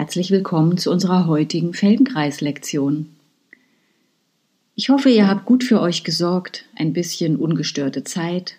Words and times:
Herzlich 0.00 0.30
willkommen 0.30 0.78
zu 0.78 0.90
unserer 0.90 1.26
heutigen 1.26 1.74
Feldenkreis-Lektion. 1.74 3.10
Ich 4.74 4.88
hoffe, 4.88 5.10
ihr 5.10 5.28
habt 5.28 5.44
gut 5.44 5.62
für 5.62 5.78
euch 5.82 6.04
gesorgt, 6.04 6.64
ein 6.74 6.94
bisschen 6.94 7.36
ungestörte 7.36 8.02
Zeit, 8.02 8.56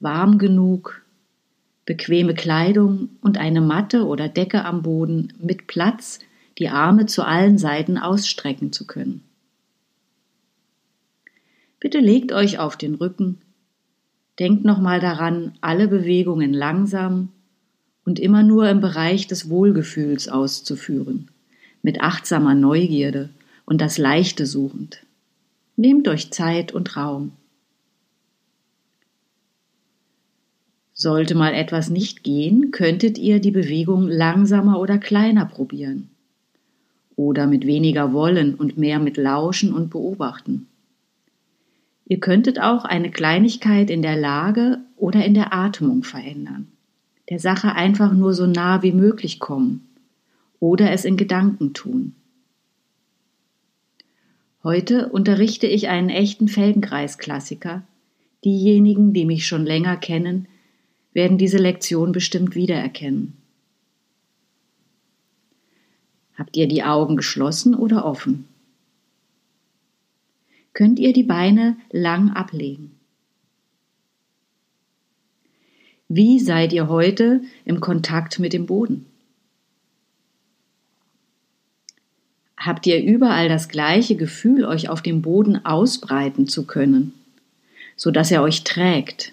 warm 0.00 0.38
genug, 0.38 1.02
bequeme 1.84 2.34
Kleidung 2.34 3.10
und 3.20 3.38
eine 3.38 3.60
Matte 3.60 4.06
oder 4.06 4.28
Decke 4.28 4.64
am 4.64 4.82
Boden 4.82 5.34
mit 5.40 5.68
Platz, 5.68 6.18
die 6.58 6.68
Arme 6.68 7.06
zu 7.06 7.24
allen 7.24 7.58
Seiten 7.58 7.96
ausstrecken 7.96 8.72
zu 8.72 8.88
können. 8.88 9.22
Bitte 11.78 12.00
legt 12.00 12.32
euch 12.32 12.58
auf 12.58 12.76
den 12.76 12.96
Rücken, 12.96 13.38
denkt 14.40 14.64
nochmal 14.64 14.98
daran, 14.98 15.56
alle 15.60 15.86
Bewegungen 15.86 16.52
langsam 16.52 17.28
und 18.06 18.20
immer 18.20 18.44
nur 18.44 18.70
im 18.70 18.80
Bereich 18.80 19.26
des 19.26 19.50
Wohlgefühls 19.50 20.28
auszuführen, 20.28 21.28
mit 21.82 22.00
achtsamer 22.00 22.54
Neugierde 22.54 23.28
und 23.66 23.80
das 23.80 23.98
Leichte 23.98 24.46
suchend. 24.46 25.02
Nehmt 25.74 26.08
euch 26.08 26.30
Zeit 26.30 26.72
und 26.72 26.96
Raum. 26.96 27.32
Sollte 30.94 31.34
mal 31.34 31.52
etwas 31.52 31.90
nicht 31.90 32.22
gehen, 32.22 32.70
könntet 32.70 33.18
ihr 33.18 33.40
die 33.40 33.50
Bewegung 33.50 34.08
langsamer 34.08 34.80
oder 34.80 34.96
kleiner 34.96 35.44
probieren. 35.44 36.08
Oder 37.16 37.46
mit 37.46 37.66
weniger 37.66 38.12
Wollen 38.12 38.54
und 38.54 38.78
mehr 38.78 38.98
mit 38.98 39.16
Lauschen 39.16 39.74
und 39.74 39.90
Beobachten. 39.90 40.68
Ihr 42.06 42.20
könntet 42.20 42.60
auch 42.60 42.84
eine 42.84 43.10
Kleinigkeit 43.10 43.90
in 43.90 44.00
der 44.00 44.16
Lage 44.16 44.78
oder 44.96 45.24
in 45.24 45.34
der 45.34 45.52
Atmung 45.52 46.04
verändern 46.04 46.68
der 47.28 47.38
Sache 47.40 47.74
einfach 47.74 48.12
nur 48.12 48.34
so 48.34 48.46
nah 48.46 48.82
wie 48.82 48.92
möglich 48.92 49.38
kommen 49.38 49.88
oder 50.60 50.92
es 50.92 51.04
in 51.04 51.16
Gedanken 51.16 51.72
tun. 51.72 52.14
Heute 54.62 55.10
unterrichte 55.10 55.66
ich 55.66 55.88
einen 55.88 56.08
echten 56.08 56.48
Feldenkreis-Klassiker. 56.48 57.82
Diejenigen, 58.44 59.12
die 59.12 59.24
mich 59.24 59.46
schon 59.46 59.64
länger 59.64 59.96
kennen, 59.96 60.48
werden 61.12 61.38
diese 61.38 61.58
Lektion 61.58 62.12
bestimmt 62.12 62.54
wiedererkennen. 62.54 63.34
Habt 66.34 66.56
ihr 66.56 66.68
die 66.68 66.82
Augen 66.82 67.16
geschlossen 67.16 67.74
oder 67.74 68.04
offen? 68.04 68.46
Könnt 70.74 70.98
ihr 70.98 71.12
die 71.12 71.22
Beine 71.22 71.76
lang 71.90 72.30
ablegen? 72.30 72.95
Wie 76.08 76.38
seid 76.38 76.72
ihr 76.72 76.88
heute 76.88 77.42
im 77.64 77.80
Kontakt 77.80 78.38
mit 78.38 78.52
dem 78.52 78.66
Boden? 78.66 79.06
Habt 82.56 82.86
ihr 82.86 83.02
überall 83.02 83.48
das 83.48 83.68
gleiche 83.68 84.16
Gefühl, 84.16 84.64
euch 84.64 84.88
auf 84.88 85.02
dem 85.02 85.22
Boden 85.22 85.64
ausbreiten 85.64 86.46
zu 86.46 86.66
können, 86.66 87.12
so 87.96 88.10
dass 88.10 88.30
er 88.30 88.42
euch 88.42 88.64
trägt? 88.64 89.32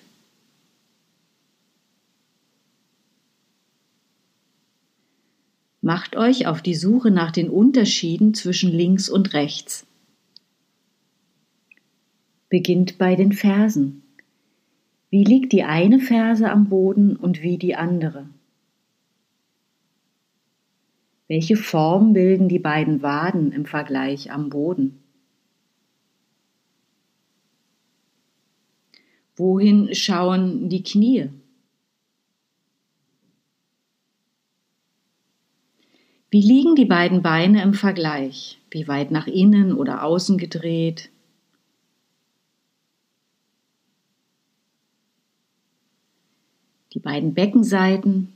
Macht 5.82 6.16
euch 6.16 6.48
auf 6.48 6.62
die 6.62 6.76
Suche 6.76 7.12
nach 7.12 7.32
den 7.32 7.50
Unterschieden 7.50 8.34
zwischen 8.34 8.72
links 8.72 9.10
und 9.10 9.34
rechts. 9.34 9.86
Beginnt 12.50 12.98
bei 12.98 13.16
den 13.16 13.34
Fersen. 13.34 14.02
Wie 15.14 15.24
liegt 15.24 15.52
die 15.54 15.62
eine 15.62 16.00
Ferse 16.00 16.50
am 16.50 16.70
Boden 16.70 17.16
und 17.16 17.44
wie 17.44 17.60
die 17.60 17.76
andere? 17.76 18.28
Welche 21.28 21.56
Form 21.56 22.14
bilden 22.14 22.50
die 22.50 22.58
beiden 22.58 23.04
Waden 23.04 23.52
im 23.52 23.68
Vergleich 23.68 24.32
am 24.32 24.50
Boden? 24.50 25.04
Wohin 29.36 29.94
schauen 29.94 30.70
die 30.70 30.82
Knie? 30.82 31.30
Wie 36.32 36.42
liegen 36.42 36.74
die 36.74 36.86
beiden 36.86 37.22
Beine 37.22 37.62
im 37.62 37.76
Vergleich? 37.76 38.60
Wie 38.72 38.88
weit 38.88 39.12
nach 39.12 39.28
innen 39.28 39.74
oder 39.74 40.02
außen 40.02 40.40
gedreht? 40.40 41.13
Die 46.94 47.00
beiden 47.00 47.34
Beckenseiten. 47.34 48.34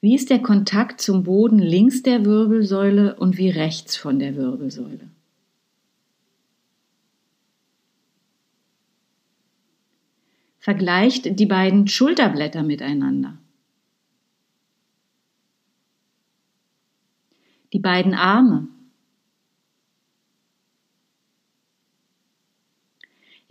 Wie 0.00 0.14
ist 0.14 0.30
der 0.30 0.42
Kontakt 0.42 1.00
zum 1.00 1.22
Boden 1.22 1.58
links 1.58 2.02
der 2.02 2.24
Wirbelsäule 2.24 3.16
und 3.16 3.38
wie 3.38 3.48
rechts 3.48 3.96
von 3.96 4.18
der 4.18 4.36
Wirbelsäule? 4.36 5.10
Vergleicht 10.58 11.38
die 11.38 11.46
beiden 11.46 11.88
Schulterblätter 11.88 12.62
miteinander. 12.62 13.38
Die 17.74 17.80
beiden 17.80 18.14
Arme. 18.14 18.68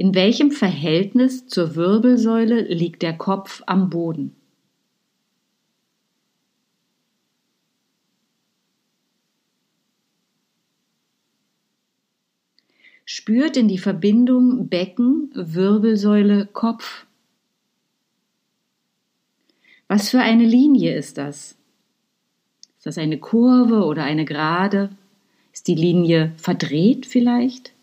In 0.03 0.14
welchem 0.16 0.52
Verhältnis 0.52 1.47
zur 1.47 1.78
Wirbelsäule 1.78 2.64
liegt 2.64 3.03
der 3.03 3.18
Kopf 3.18 3.64
am 3.68 3.90
Boden? 3.90 4.36
Spürt 13.06 13.56
in 13.56 13.69
die 13.69 13.78
Verbindung 13.78 14.68
Becken, 14.68 15.31
Wirbelsäule, 15.36 16.47
Kopf. 16.47 17.06
Was 19.88 20.09
für 20.09 20.20
eine 20.20 20.44
Linie 20.44 20.97
ist 20.97 21.18
das? 21.18 21.58
Ist 22.75 22.85
das 22.88 22.97
eine 22.97 23.20
Kurve 23.20 23.85
oder 23.85 24.03
eine 24.03 24.25
Gerade? 24.25 24.90
Ist 25.53 25.70
die 25.70 25.75
Linie 25.75 26.34
verdreht 26.35 27.06
vielleicht? 27.06 27.74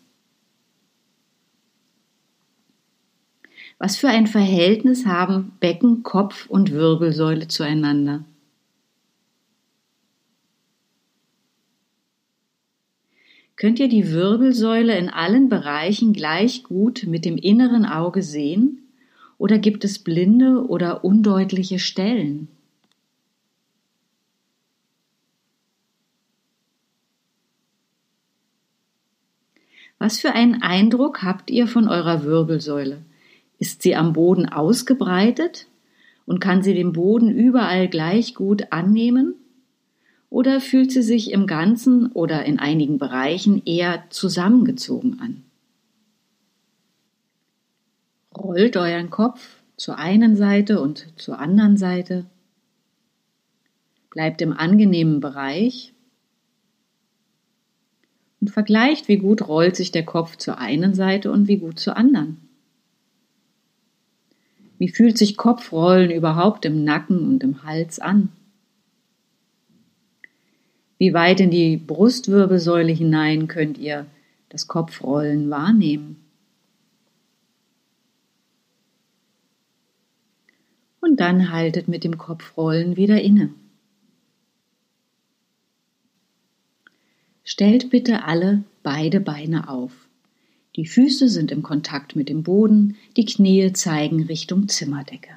Was 3.83 3.97
für 3.97 4.09
ein 4.09 4.27
Verhältnis 4.27 5.07
haben 5.07 5.53
Becken, 5.59 6.03
Kopf 6.03 6.47
und 6.47 6.71
Wirbelsäule 6.71 7.47
zueinander? 7.47 8.23
Könnt 13.55 13.79
ihr 13.79 13.89
die 13.89 14.11
Wirbelsäule 14.11 14.95
in 14.95 15.09
allen 15.09 15.49
Bereichen 15.49 16.13
gleich 16.13 16.61
gut 16.61 17.07
mit 17.07 17.25
dem 17.25 17.37
inneren 17.37 17.83
Auge 17.87 18.21
sehen 18.21 18.83
oder 19.39 19.57
gibt 19.57 19.83
es 19.83 19.97
blinde 19.97 20.63
oder 20.67 21.03
undeutliche 21.03 21.79
Stellen? 21.79 22.49
Was 29.97 30.19
für 30.19 30.33
einen 30.33 30.61
Eindruck 30.61 31.23
habt 31.23 31.49
ihr 31.49 31.65
von 31.65 31.87
eurer 31.87 32.23
Wirbelsäule? 32.23 33.01
Ist 33.61 33.83
sie 33.83 33.95
am 33.95 34.13
Boden 34.13 34.49
ausgebreitet 34.49 35.67
und 36.25 36.39
kann 36.39 36.63
sie 36.63 36.73
den 36.73 36.93
Boden 36.93 37.29
überall 37.29 37.87
gleich 37.87 38.33
gut 38.33 38.71
annehmen? 38.71 39.35
Oder 40.31 40.59
fühlt 40.59 40.91
sie 40.91 41.03
sich 41.03 41.29
im 41.29 41.45
Ganzen 41.45 42.11
oder 42.11 42.43
in 42.43 42.57
einigen 42.57 42.97
Bereichen 42.97 43.61
eher 43.63 44.03
zusammengezogen 44.09 45.19
an? 45.19 45.43
Rollt 48.35 48.77
euren 48.77 49.11
Kopf 49.11 49.61
zur 49.77 49.99
einen 49.99 50.35
Seite 50.35 50.81
und 50.81 51.09
zur 51.17 51.37
anderen 51.37 51.77
Seite. 51.77 52.25
Bleibt 54.09 54.41
im 54.41 54.53
angenehmen 54.53 55.19
Bereich 55.19 55.93
und 58.39 58.49
vergleicht, 58.49 59.07
wie 59.07 59.17
gut 59.17 59.47
rollt 59.47 59.75
sich 59.75 59.91
der 59.91 60.03
Kopf 60.03 60.37
zur 60.37 60.57
einen 60.57 60.95
Seite 60.95 61.31
und 61.31 61.47
wie 61.47 61.57
gut 61.57 61.77
zur 61.77 61.95
anderen. 61.95 62.47
Wie 64.81 64.89
fühlt 64.89 65.15
sich 65.15 65.37
Kopfrollen 65.37 66.09
überhaupt 66.09 66.65
im 66.65 66.83
Nacken 66.83 67.19
und 67.19 67.43
im 67.43 67.61
Hals 67.61 67.99
an? 67.99 68.29
Wie 70.97 71.13
weit 71.13 71.39
in 71.39 71.51
die 71.51 71.77
Brustwirbelsäule 71.77 72.91
hinein 72.91 73.47
könnt 73.47 73.77
ihr 73.77 74.07
das 74.49 74.67
Kopfrollen 74.67 75.51
wahrnehmen? 75.51 76.25
Und 80.99 81.19
dann 81.19 81.51
haltet 81.51 81.87
mit 81.87 82.03
dem 82.03 82.17
Kopfrollen 82.17 82.97
wieder 82.97 83.21
inne. 83.21 83.53
Stellt 87.43 87.91
bitte 87.91 88.23
alle 88.23 88.63
beide 88.81 89.19
Beine 89.19 89.69
auf. 89.69 90.07
Die 90.77 90.85
Füße 90.85 91.27
sind 91.27 91.51
im 91.51 91.63
Kontakt 91.63 92.15
mit 92.15 92.29
dem 92.29 92.43
Boden, 92.43 92.95
die 93.17 93.25
Knie 93.25 93.73
zeigen 93.73 94.23
Richtung 94.23 94.69
Zimmerdecke. 94.69 95.31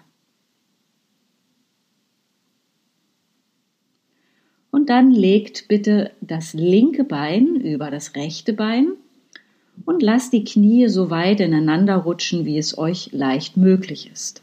Und 4.70 4.90
dann 4.90 5.10
legt 5.10 5.66
bitte 5.68 6.12
das 6.20 6.52
linke 6.52 7.04
Bein 7.04 7.56
über 7.56 7.90
das 7.90 8.14
rechte 8.16 8.52
Bein 8.52 8.92
und 9.84 10.02
lasst 10.02 10.32
die 10.32 10.44
Knie 10.44 10.88
so 10.88 11.10
weit 11.10 11.40
ineinander 11.40 11.96
rutschen, 11.96 12.44
wie 12.44 12.58
es 12.58 12.76
euch 12.78 13.12
leicht 13.12 13.56
möglich 13.56 14.10
ist. 14.12 14.42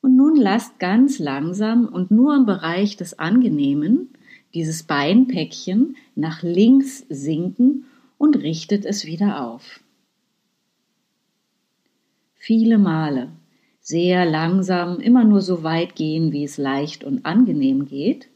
Und 0.00 0.16
nun 0.16 0.36
lasst 0.36 0.78
ganz 0.78 1.18
langsam 1.18 1.86
und 1.86 2.10
nur 2.10 2.34
im 2.34 2.46
Bereich 2.46 2.96
des 2.96 3.18
Angenehmen 3.18 4.10
dieses 4.54 4.82
Beinpäckchen 4.82 5.96
nach 6.14 6.42
links 6.42 7.04
sinken 7.08 7.84
und 8.18 8.36
richtet 8.36 8.84
es 8.84 9.06
wieder 9.06 9.46
auf. 9.46 9.80
Viele 12.34 12.78
Male, 12.78 13.32
sehr 13.80 14.24
langsam, 14.24 15.00
immer 15.00 15.24
nur 15.24 15.40
so 15.40 15.62
weit 15.62 15.96
gehen, 15.96 16.32
wie 16.32 16.44
es 16.44 16.58
leicht 16.58 17.04
und 17.04 17.24
angenehm 17.24 17.86
geht 17.86 18.28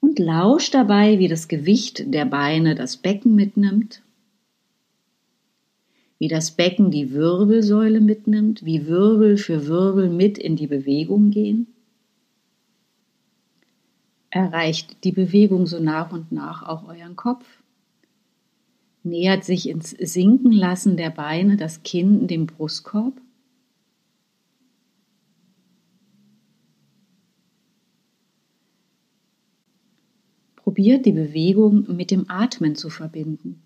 und 0.00 0.18
lauscht 0.18 0.74
dabei, 0.74 1.18
wie 1.18 1.28
das 1.28 1.48
Gewicht 1.48 2.14
der 2.14 2.24
Beine 2.24 2.74
das 2.74 2.96
Becken 2.96 3.34
mitnimmt, 3.34 4.02
wie 6.18 6.28
das 6.28 6.52
Becken 6.52 6.90
die 6.90 7.12
Wirbelsäule 7.12 8.00
mitnimmt, 8.00 8.64
wie 8.64 8.86
Wirbel 8.86 9.36
für 9.36 9.66
Wirbel 9.66 10.08
mit 10.08 10.38
in 10.38 10.56
die 10.56 10.66
Bewegung 10.66 11.30
gehen. 11.30 11.66
Erreicht 14.36 15.02
die 15.02 15.12
Bewegung 15.12 15.66
so 15.66 15.80
nach 15.80 16.12
und 16.12 16.30
nach 16.30 16.62
auch 16.62 16.86
euren 16.86 17.16
Kopf? 17.16 17.46
Nähert 19.02 19.44
sich 19.44 19.66
ins 19.66 19.92
Sinken 19.92 20.52
lassen 20.52 20.98
der 20.98 21.08
Beine 21.08 21.56
das 21.56 21.82
Kinn 21.84 22.26
dem 22.26 22.44
Brustkorb? 22.44 23.14
probiert 30.56 31.06
die 31.06 31.12
Bewegung 31.12 31.86
mit 31.96 32.10
dem 32.10 32.28
Atmen 32.28 32.76
zu 32.76 32.90
verbinden, 32.90 33.62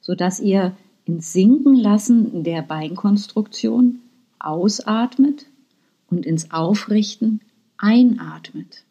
sodass 0.00 0.40
ihr 0.40 0.74
ins 1.04 1.34
Sinken 1.34 1.74
lassen 1.74 2.44
der 2.44 2.62
Beinkonstruktion 2.62 3.98
ausatmet 4.38 5.44
und 6.08 6.24
ins 6.24 6.50
Aufrichten 6.50 7.40
einatmet. 7.76 8.86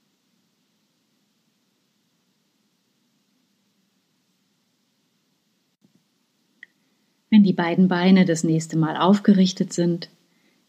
Wenn 7.29 7.44
die 7.44 7.53
beiden 7.53 7.88
Beine 7.88 8.25
das 8.25 8.44
nächste 8.44 8.77
Mal 8.77 8.95
aufgerichtet 8.95 9.74
sind, 9.74 10.09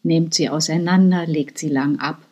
nehmt 0.02 0.34
sie 0.34 0.49
auseinander, 0.49 1.26
legt 1.26 1.58
sie 1.58 1.69
lang 1.69 1.99
ab 1.99 2.26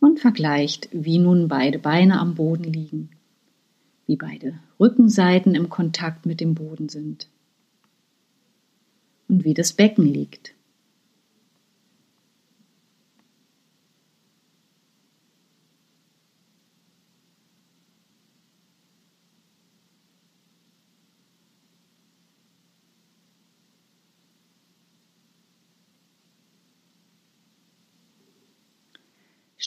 und 0.00 0.20
vergleicht, 0.20 0.88
wie 0.92 1.18
nun 1.18 1.48
beide 1.48 1.78
Beine 1.78 2.18
am 2.18 2.34
Boden 2.34 2.64
liegen, 2.64 3.10
wie 4.06 4.16
beide 4.16 4.58
Rückenseiten 4.80 5.54
im 5.54 5.68
Kontakt 5.68 6.26
mit 6.26 6.40
dem 6.40 6.54
Boden 6.54 6.88
sind 6.88 7.28
und 9.28 9.44
wie 9.44 9.54
das 9.54 9.72
Becken 9.72 10.06
liegt. 10.06 10.54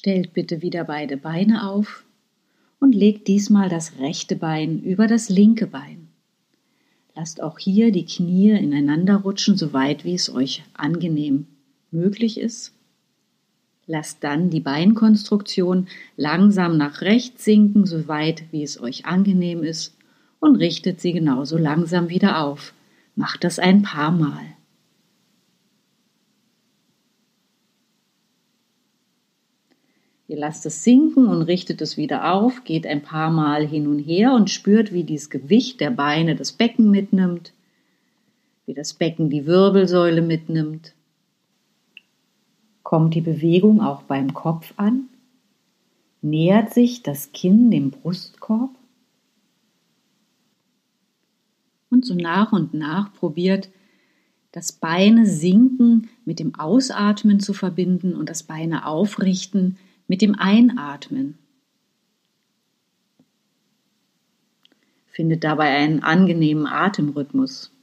Stellt 0.02 0.34
bitte 0.34 0.64
wieder 0.64 0.84
beide 0.84 1.16
Beine 1.16 1.70
auf 1.70 2.04
und 2.80 2.96
legt 2.96 3.28
diesmal 3.28 3.70
das 3.70 4.00
rechte 4.00 4.36
Bein 4.36 4.82
über 4.82 5.06
das 5.06 5.30
linke 5.30 5.68
Bein. 5.68 6.08
Lasst 7.16 7.40
auch 7.40 7.60
hier 7.60 7.92
die 7.92 8.08
Knie 8.08 8.50
ineinander 8.50 9.18
rutschen, 9.18 9.58
so 9.58 9.74
weit 9.74 10.04
wie 10.04 10.16
es 10.16 10.34
euch 10.34 10.64
angenehm 10.74 11.46
möglich 11.92 12.40
ist. 12.40 12.74
Lasst 13.86 14.24
dann 14.24 14.50
die 14.50 14.60
Beinkonstruktion 14.60 15.88
langsam 16.18 16.78
nach 16.78 17.02
rechts 17.02 17.46
sinken, 17.46 17.86
so 17.86 18.08
weit 18.08 18.46
wie 18.50 18.64
es 18.64 18.82
euch 18.82 19.06
angenehm 19.06 19.62
ist, 19.62 19.96
und 20.40 20.56
richtet 20.56 21.00
sie 21.00 21.14
genauso 21.14 21.60
langsam 21.60 22.10
wieder 22.10 22.44
auf. 22.44 22.74
Macht 23.16 23.44
das 23.44 23.60
ein 23.60 23.84
paar 23.84 24.12
Mal. 24.12 24.42
Ihr 30.32 30.38
lasst 30.38 30.66
es 30.66 30.86
sinken 30.86 31.28
und 31.28 31.42
richtet 31.42 31.82
es 31.82 31.98
wieder 31.98 32.32
auf, 32.34 32.64
geht 32.64 32.88
ein 32.88 33.02
paar 33.02 33.30
Mal 33.30 33.68
hin 33.68 33.86
und 33.86 34.00
her 34.00 34.34
und 34.34 34.50
spürt, 34.50 34.94
wie 34.94 35.04
dieses 35.04 35.30
Gewicht 35.30 35.82
der 35.82 35.92
Beine 35.92 36.38
das 36.38 36.54
Becken 36.54 36.90
mitnimmt, 36.90 37.52
wie 38.66 38.74
das 38.74 38.94
Becken 38.94 39.30
die 39.30 39.46
Wirbelsäule 39.46 40.22
mitnimmt. 40.22 40.94
Kommt 42.82 43.14
die 43.14 43.20
Bewegung 43.20 43.82
auch 43.82 44.04
beim 44.04 44.34
Kopf 44.34 44.74
an? 44.78 45.10
Nähert 46.22 46.74
sich 46.74 47.04
das 47.04 47.34
Kinn 47.34 47.70
dem 47.70 47.92
Brustkorb? 47.92 48.74
Und 51.90 52.06
so 52.06 52.16
nach 52.16 52.54
und 52.54 52.74
nach 52.74 53.14
probiert 53.14 53.70
das 54.54 54.72
Beine 54.72 55.26
sinken 55.26 56.08
mit 56.24 56.40
dem 56.40 56.56
Ausatmen 56.56 57.42
zu 57.42 57.52
verbinden 57.52 58.16
und 58.16 58.30
das 58.30 58.44
Beine 58.44 58.86
aufrichten 58.86 59.78
mit 60.12 60.22
dem 60.22 60.36
Einatmen. 60.38 61.40
Findet 65.08 65.46
dabei 65.46 65.70
einen 65.70 66.04
angenehmen 66.04 66.68
Atemrhythmus. 66.68 67.74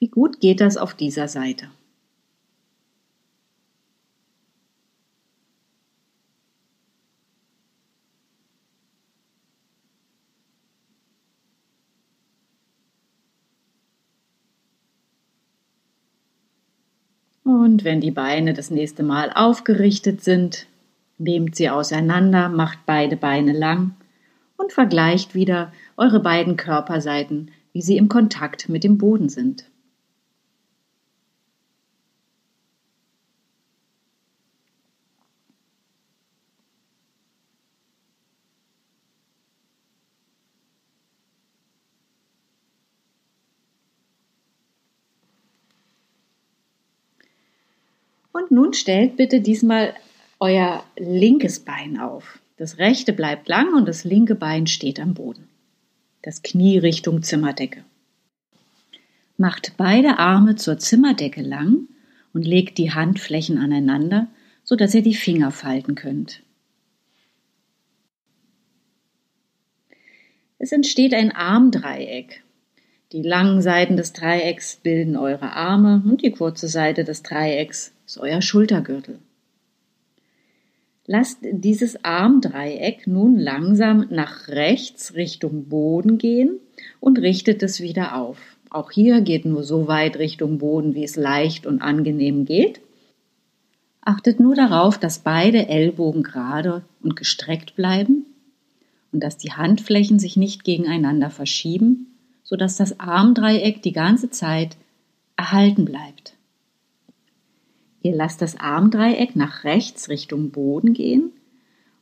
Wie 0.00 0.08
gut 0.08 0.40
geht 0.40 0.60
das 0.60 0.76
auf 0.76 0.94
dieser 0.94 1.28
Seite? 1.28 1.70
Und 17.72 17.84
wenn 17.84 18.02
die 18.02 18.10
Beine 18.10 18.52
das 18.52 18.70
nächste 18.70 19.02
Mal 19.02 19.32
aufgerichtet 19.34 20.22
sind, 20.22 20.66
nehmt 21.16 21.56
sie 21.56 21.70
auseinander, 21.70 22.50
macht 22.50 22.80
beide 22.84 23.16
Beine 23.16 23.54
lang 23.54 23.94
und 24.58 24.74
vergleicht 24.74 25.34
wieder 25.34 25.72
eure 25.96 26.20
beiden 26.20 26.58
Körperseiten, 26.58 27.50
wie 27.72 27.80
sie 27.80 27.96
im 27.96 28.10
Kontakt 28.10 28.68
mit 28.68 28.84
dem 28.84 28.98
Boden 28.98 29.30
sind. 29.30 29.70
Und 48.32 48.41
nun 48.52 48.74
stellt 48.74 49.16
bitte 49.16 49.40
diesmal 49.40 49.94
euer 50.38 50.84
linkes 50.96 51.60
Bein 51.60 51.98
auf. 51.98 52.38
Das 52.56 52.78
rechte 52.78 53.12
bleibt 53.12 53.48
lang 53.48 53.74
und 53.74 53.88
das 53.88 54.04
linke 54.04 54.34
Bein 54.34 54.66
steht 54.66 55.00
am 55.00 55.14
Boden. 55.14 55.48
Das 56.22 56.42
Knie 56.42 56.78
Richtung 56.78 57.22
Zimmerdecke. 57.22 57.82
Macht 59.36 59.74
beide 59.76 60.18
Arme 60.18 60.54
zur 60.54 60.78
Zimmerdecke 60.78 61.42
lang 61.42 61.88
und 62.32 62.42
legt 62.46 62.78
die 62.78 62.92
Handflächen 62.92 63.58
aneinander, 63.58 64.28
sodass 64.62 64.94
ihr 64.94 65.02
die 65.02 65.14
Finger 65.14 65.50
falten 65.50 65.94
könnt. 65.94 66.42
Es 70.58 70.70
entsteht 70.70 71.14
ein 71.14 71.32
Armdreieck. 71.32 72.44
Die 73.12 73.20
langen 73.20 73.60
Seiten 73.60 73.98
des 73.98 74.14
Dreiecks 74.14 74.76
bilden 74.82 75.16
eure 75.16 75.52
Arme 75.52 76.02
und 76.08 76.22
die 76.22 76.30
kurze 76.30 76.66
Seite 76.66 77.04
des 77.04 77.22
Dreiecks 77.22 77.92
ist 78.06 78.16
euer 78.16 78.40
Schultergürtel. 78.40 79.18
Lasst 81.06 81.38
dieses 81.42 82.04
Armdreieck 82.06 83.06
nun 83.06 83.36
langsam 83.36 84.06
nach 84.08 84.48
rechts 84.48 85.14
Richtung 85.14 85.68
Boden 85.68 86.16
gehen 86.16 86.58
und 87.00 87.18
richtet 87.18 87.62
es 87.62 87.82
wieder 87.82 88.16
auf. 88.16 88.38
Auch 88.70 88.90
hier 88.90 89.20
geht 89.20 89.44
nur 89.44 89.62
so 89.62 89.88
weit 89.88 90.16
Richtung 90.16 90.56
Boden, 90.56 90.94
wie 90.94 91.04
es 91.04 91.16
leicht 91.16 91.66
und 91.66 91.82
angenehm 91.82 92.46
geht. 92.46 92.80
Achtet 94.00 94.40
nur 94.40 94.54
darauf, 94.54 94.96
dass 94.96 95.18
beide 95.18 95.68
Ellbogen 95.68 96.22
gerade 96.22 96.82
und 97.02 97.14
gestreckt 97.14 97.76
bleiben 97.76 98.24
und 99.12 99.22
dass 99.22 99.36
die 99.36 99.52
Handflächen 99.52 100.18
sich 100.18 100.38
nicht 100.38 100.64
gegeneinander 100.64 101.28
verschieben, 101.28 102.11
sodass 102.52 102.76
das 102.76 103.00
Armdreieck 103.00 103.80
die 103.80 103.94
ganze 103.94 104.28
Zeit 104.28 104.76
erhalten 105.38 105.86
bleibt. 105.86 106.34
Ihr 108.02 108.14
lasst 108.14 108.42
das 108.42 108.60
Armdreieck 108.60 109.36
nach 109.36 109.64
rechts 109.64 110.10
Richtung 110.10 110.50
Boden 110.50 110.92
gehen 110.92 111.32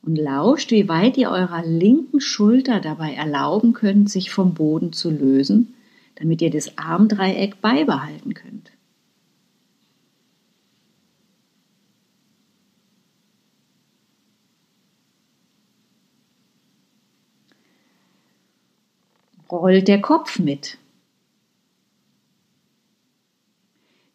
und 0.02 0.16
lauscht, 0.16 0.72
wie 0.72 0.88
weit 0.88 1.16
ihr 1.16 1.30
eurer 1.30 1.64
linken 1.64 2.20
Schulter 2.20 2.80
dabei 2.80 3.14
erlauben 3.14 3.74
könnt, 3.74 4.10
sich 4.10 4.32
vom 4.32 4.54
Boden 4.54 4.92
zu 4.92 5.10
lösen, 5.10 5.74
damit 6.16 6.42
ihr 6.42 6.50
das 6.50 6.76
Armdreieck 6.76 7.60
beibehalten 7.60 8.34
könnt. 8.34 8.69
Rollt 19.50 19.88
der 19.88 20.00
Kopf 20.00 20.38
mit. 20.38 20.78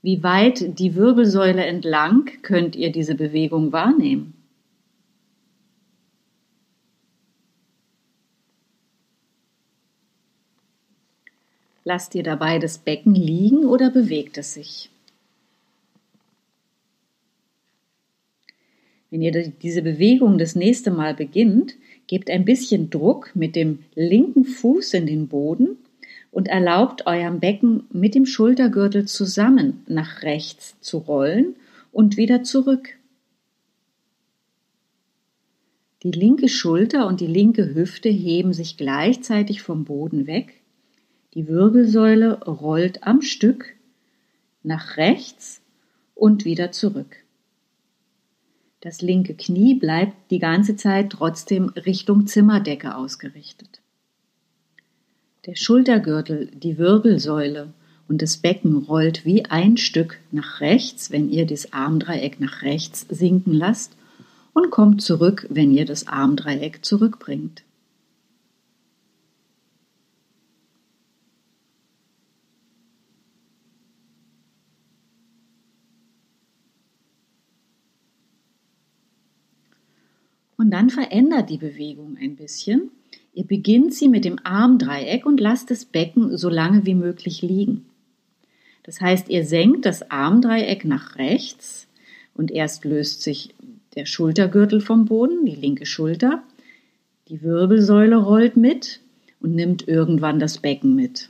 Wie 0.01 0.21
weit 0.21 0.79
die 0.79 0.95
Wirbelsäule 0.95 1.65
entlang 1.65 2.29
könnt 2.43 2.75
ihr 2.75 2.91
diese 2.91 3.15
Bewegung 3.15 3.71
wahrnehmen? 3.71 4.35
Lasst 11.83 12.15
ihr 12.15 12.23
dabei 12.23 12.57
das 12.59 12.79
Becken 12.79 13.13
liegen 13.13 13.65
oder 13.65 13.91
bewegt 13.91 14.37
es 14.37 14.55
sich? 14.55 14.89
Wenn 19.11 19.21
ihr 19.21 19.49
diese 19.49 19.81
Bewegung 19.81 20.37
das 20.37 20.55
nächste 20.55 20.91
Mal 20.91 21.13
beginnt, 21.13 21.75
gebt 22.07 22.29
ein 22.29 22.45
bisschen 22.45 22.89
Druck 22.89 23.31
mit 23.35 23.55
dem 23.55 23.79
linken 23.95 24.45
Fuß 24.45 24.93
in 24.93 25.07
den 25.07 25.27
Boden 25.27 25.77
und 26.31 26.47
erlaubt 26.47 27.07
eurem 27.07 27.39
Becken 27.39 27.85
mit 27.91 28.13
dem 28.13 28.25
Schultergürtel 28.25 29.05
zusammen 29.05 29.83
nach 29.87 30.21
rechts 30.21 30.75
zu 30.81 30.97
rollen 30.97 31.55
und 31.91 32.17
wieder 32.17 32.43
zurück. 32.43 32.89
Die 36.03 36.11
linke 36.11 36.49
Schulter 36.49 37.07
und 37.07 37.19
die 37.19 37.27
linke 37.27 37.73
Hüfte 37.73 38.09
heben 38.09 38.53
sich 38.53 38.77
gleichzeitig 38.77 39.63
vom 39.63 39.85
Boden 39.85 40.27
weg. 40.27 40.61
Die 41.33 41.47
Wirbelsäule 41.47 42.43
rollt 42.43 43.03
am 43.03 43.21
Stück 43.21 43.73
nach 44.61 44.97
rechts 44.97 45.61
und 46.13 46.45
wieder 46.45 46.71
zurück. 46.71 47.24
Das 48.85 49.01
linke 49.01 49.33
Knie 49.33 49.73
bleibt 49.73 50.13
die 50.29 50.37
ganze 50.37 50.75
Zeit 50.75 51.09
trotzdem 51.09 51.69
Richtung 51.69 52.27
Zimmerdecke 52.27 52.95
ausgerichtet. 52.95 53.81
Der 55.47 55.55
Schultergürtel, 55.55 56.51
die 56.53 56.77
Wirbelsäule 56.77 57.73
und 58.07 58.21
das 58.21 58.37
Becken 58.37 58.77
rollt 58.77 59.25
wie 59.25 59.45
ein 59.45 59.77
Stück 59.77 60.19
nach 60.31 60.61
rechts, 60.61 61.09
wenn 61.09 61.31
ihr 61.31 61.47
das 61.47 61.73
Armdreieck 61.73 62.39
nach 62.39 62.61
rechts 62.61 63.07
sinken 63.09 63.53
lasst 63.53 63.97
und 64.53 64.69
kommt 64.69 65.01
zurück, 65.01 65.47
wenn 65.49 65.71
ihr 65.71 65.85
das 65.85 66.05
Armdreieck 66.05 66.85
zurückbringt. 66.85 67.63
Dann 80.75 80.89
verändert 80.89 81.49
die 81.49 81.57
Bewegung 81.57 82.17
ein 82.19 82.35
bisschen. 82.35 82.91
Ihr 83.33 83.45
beginnt 83.45 83.93
sie 83.93 84.09
mit 84.09 84.25
dem 84.25 84.39
Armdreieck 84.43 85.25
und 85.25 85.39
lasst 85.39 85.71
das 85.71 85.85
Becken 85.85 86.37
so 86.37 86.49
lange 86.49 86.85
wie 86.85 86.95
möglich 86.95 87.41
liegen. 87.41 87.85
Das 88.83 88.99
heißt, 88.99 89.29
ihr 89.29 89.45
senkt 89.45 89.85
das 89.85 90.11
Armdreieck 90.11 90.83
nach 90.83 91.15
rechts 91.15 91.87
und 92.33 92.51
erst 92.51 92.83
löst 92.83 93.21
sich 93.21 93.55
der 93.95 94.05
Schultergürtel 94.05 94.81
vom 94.81 95.05
Boden, 95.05 95.45
die 95.45 95.55
linke 95.55 95.85
Schulter. 95.85 96.43
Die 97.29 97.41
Wirbelsäule 97.41 98.17
rollt 98.17 98.57
mit 98.57 98.99
und 99.39 99.55
nimmt 99.55 99.87
irgendwann 99.87 100.39
das 100.39 100.57
Becken 100.57 100.93
mit. 100.93 101.29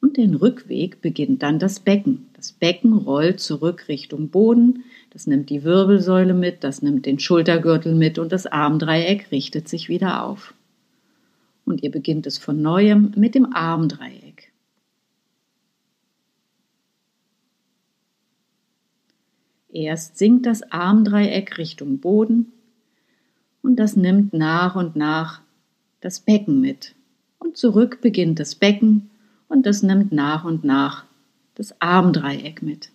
Und 0.00 0.16
den 0.16 0.34
Rückweg 0.34 1.02
beginnt 1.02 1.42
dann 1.42 1.58
das 1.58 1.80
Becken. 1.80 2.28
Das 2.32 2.52
Becken 2.52 2.94
rollt 2.94 3.40
zurück 3.40 3.88
Richtung 3.88 4.30
Boden, 4.30 4.84
das 5.10 5.26
nimmt 5.26 5.50
die 5.50 5.64
Wirbelsäule 5.64 6.34
mit, 6.34 6.64
das 6.64 6.82
nimmt 6.82 7.06
den 7.06 7.18
Schultergürtel 7.18 7.94
mit 7.94 8.18
und 8.18 8.32
das 8.32 8.46
Armdreieck 8.46 9.30
richtet 9.30 9.68
sich 9.68 9.88
wieder 9.88 10.24
auf. 10.24 10.54
Und 11.64 11.82
ihr 11.82 11.90
beginnt 11.90 12.26
es 12.26 12.38
von 12.38 12.60
neuem 12.60 13.12
mit 13.16 13.34
dem 13.34 13.52
Armdreieck. 13.54 14.52
Erst 19.70 20.18
sinkt 20.18 20.46
das 20.46 20.62
Armdreieck 20.72 21.58
Richtung 21.58 21.98
Boden 21.98 22.52
und 23.62 23.76
das 23.76 23.96
nimmt 23.96 24.32
nach 24.32 24.76
und 24.76 24.96
nach 24.96 25.42
das 26.00 26.20
Becken 26.20 26.60
mit. 26.60 26.94
Und 27.38 27.56
zurück 27.56 28.00
beginnt 28.00 28.40
das 28.40 28.54
Becken 28.54 29.10
und 29.48 29.66
das 29.66 29.82
nimmt 29.82 30.10
nach 30.12 30.44
und 30.44 30.64
nach 30.64 31.04
das 31.54 31.80
Armdreieck 31.80 32.62
mit. 32.62 32.90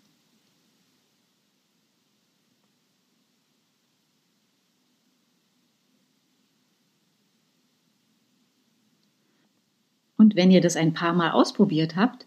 Wenn 10.35 10.51
ihr 10.51 10.61
das 10.61 10.75
ein 10.75 10.93
paar 10.93 11.13
Mal 11.13 11.31
ausprobiert 11.31 11.95
habt, 11.95 12.25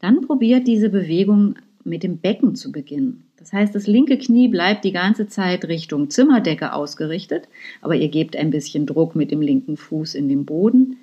dann 0.00 0.20
probiert 0.20 0.66
diese 0.66 0.88
Bewegung 0.88 1.56
mit 1.84 2.02
dem 2.02 2.18
Becken 2.18 2.54
zu 2.54 2.72
beginnen. 2.72 3.24
Das 3.38 3.52
heißt, 3.52 3.74
das 3.74 3.86
linke 3.86 4.18
Knie 4.18 4.48
bleibt 4.48 4.84
die 4.84 4.92
ganze 4.92 5.28
Zeit 5.28 5.66
Richtung 5.66 6.10
Zimmerdecke 6.10 6.72
ausgerichtet, 6.72 7.48
aber 7.80 7.94
ihr 7.94 8.08
gebt 8.08 8.36
ein 8.36 8.50
bisschen 8.50 8.86
Druck 8.86 9.14
mit 9.14 9.30
dem 9.30 9.40
linken 9.40 9.76
Fuß 9.76 10.14
in 10.14 10.28
den 10.28 10.44
Boden. 10.44 10.96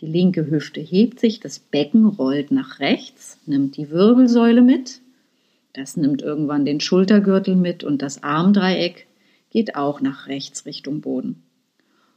Die 0.00 0.06
linke 0.06 0.50
Hüfte 0.50 0.80
hebt 0.80 1.20
sich, 1.20 1.40
das 1.40 1.58
Becken 1.58 2.04
rollt 2.04 2.50
nach 2.50 2.80
rechts, 2.80 3.38
nimmt 3.46 3.76
die 3.78 3.90
Wirbelsäule 3.90 4.60
mit, 4.60 5.00
das 5.72 5.96
nimmt 5.96 6.22
irgendwann 6.22 6.64
den 6.64 6.80
Schultergürtel 6.80 7.56
mit 7.56 7.82
und 7.84 8.02
das 8.02 8.22
Armdreieck 8.22 9.06
geht 9.50 9.74
auch 9.74 10.00
nach 10.00 10.26
rechts 10.26 10.66
Richtung 10.66 11.00
Boden. 11.00 11.42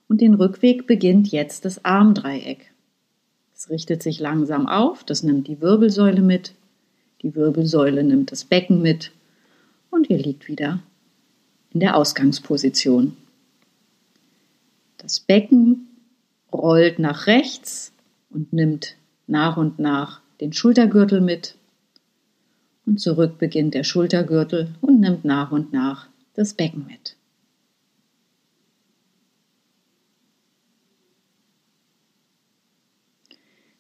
Und 0.10 0.22
den 0.22 0.34
Rückweg 0.34 0.88
beginnt 0.88 1.30
jetzt 1.30 1.64
das 1.64 1.86
Armdreieck. 1.86 2.72
Es 3.60 3.70
richtet 3.70 4.02
sich 4.02 4.22
langsam 4.22 4.70
auf, 4.70 5.04
das 5.04 5.22
nimmt 5.22 5.50
die 5.50 5.60
Wirbelsäule 5.60 6.22
mit, 6.22 6.54
die 7.22 7.36
Wirbelsäule 7.36 8.06
nimmt 8.06 8.32
das 8.32 8.46
Becken 8.46 8.82
mit 8.82 9.12
und 9.92 10.10
ihr 10.10 10.18
liegt 10.18 10.48
wieder 10.48 10.80
in 11.74 11.82
der 11.82 11.98
Ausgangsposition. 11.98 13.18
Das 14.98 15.20
Becken 15.20 15.90
rollt 16.54 17.00
nach 17.00 17.28
rechts 17.28 17.92
und 18.30 18.54
nimmt 18.54 18.96
nach 19.28 19.58
und 19.58 19.78
nach 19.78 20.22
den 20.40 20.54
Schultergürtel 20.54 21.20
mit 21.20 21.56
und 22.86 23.02
zurück 23.02 23.40
beginnt 23.40 23.74
der 23.74 23.84
Schultergürtel 23.84 24.74
und 24.80 25.02
nimmt 25.02 25.26
nach 25.26 25.52
und 25.52 25.74
nach 25.74 26.08
das 26.34 26.54
Becken 26.54 26.86
mit. 26.88 27.18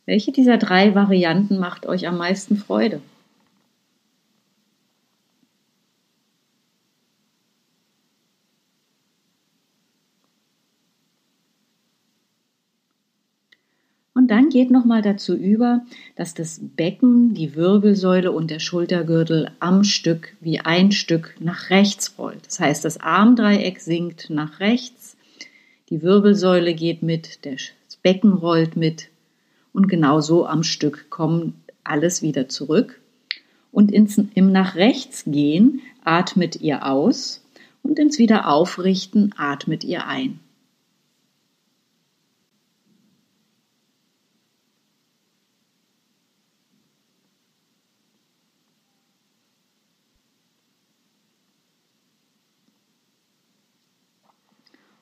Welche 0.09 0.31
dieser 0.31 0.57
drei 0.57 0.95
Varianten 0.95 1.59
macht 1.59 1.85
euch 1.85 2.07
am 2.07 2.17
meisten 2.17 2.57
Freude? 2.57 2.99
Und 14.15 14.31
dann 14.31 14.49
geht 14.49 14.71
nochmal 14.71 15.03
dazu 15.03 15.35
über, 15.35 15.85
dass 16.15 16.33
das 16.33 16.59
Becken, 16.59 17.35
die 17.35 17.55
Wirbelsäule 17.55 18.31
und 18.31 18.49
der 18.49 18.57
Schultergürtel 18.57 19.51
am 19.59 19.83
Stück 19.83 20.35
wie 20.39 20.59
ein 20.59 20.91
Stück 20.91 21.35
nach 21.39 21.69
rechts 21.69 22.15
rollt. 22.17 22.47
Das 22.47 22.59
heißt, 22.59 22.83
das 22.83 22.99
Armdreieck 22.99 23.79
sinkt 23.79 24.31
nach 24.31 24.59
rechts, 24.59 25.17
die 25.91 26.01
Wirbelsäule 26.01 26.73
geht 26.73 27.03
mit, 27.03 27.45
das 27.45 27.95
Becken 28.01 28.33
rollt 28.33 28.75
mit, 28.75 29.09
und 29.79 29.87
genau 29.87 30.19
so 30.19 30.45
am 30.45 30.63
Stück 30.63 31.09
kommen 31.09 31.63
alles 31.85 32.21
wieder 32.21 32.49
zurück. 32.49 32.99
Und 33.71 33.93
ins, 33.93 34.17
im 34.33 34.51
nach 34.51 34.75
rechts 34.75 35.23
gehen 35.25 35.79
atmet 36.03 36.59
ihr 36.59 36.85
aus 36.85 37.45
und 37.81 37.97
ins 37.97 38.19
Wiederaufrichten 38.19 39.33
atmet 39.37 39.85
ihr 39.85 40.05
ein. 40.05 40.41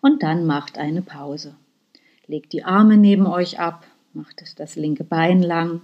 Und 0.02 0.22
dann 0.22 0.46
macht 0.46 0.78
eine 0.78 1.02
Pause. 1.02 1.56
Legt 2.28 2.54
die 2.54 2.64
Arme 2.64 2.98
neben 2.98 3.26
euch 3.26 3.60
ab, 3.60 3.84
Macht 4.18 4.42
das 4.56 4.76
linke 4.76 5.04
Bein 5.04 5.44
lang 5.44 5.82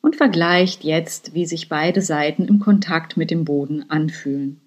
und 0.00 0.16
vergleicht 0.16 0.84
jetzt, 0.84 1.34
wie 1.34 1.44
sich 1.44 1.68
beide 1.68 2.00
Seiten 2.00 2.46
im 2.46 2.60
Kontakt 2.60 3.18
mit 3.18 3.30
dem 3.30 3.44
Boden 3.44 3.90
anfühlen. 3.90 4.58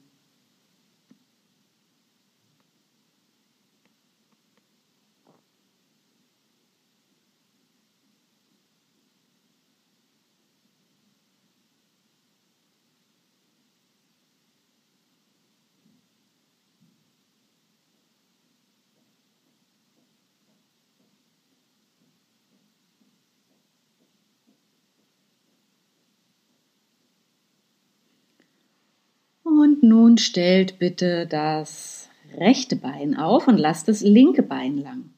Und 29.46 29.84
nun 30.16 30.20
stellt 30.20 30.80
bitte 30.80 31.28
das 31.28 32.10
rechte 32.38 32.78
Bein 32.78 33.18
auf 33.18 33.50
und 33.50 33.58
lasst 33.58 33.90
das 33.90 34.00
linke 34.00 34.44
Bein 34.44 34.78
lang. 34.78 35.10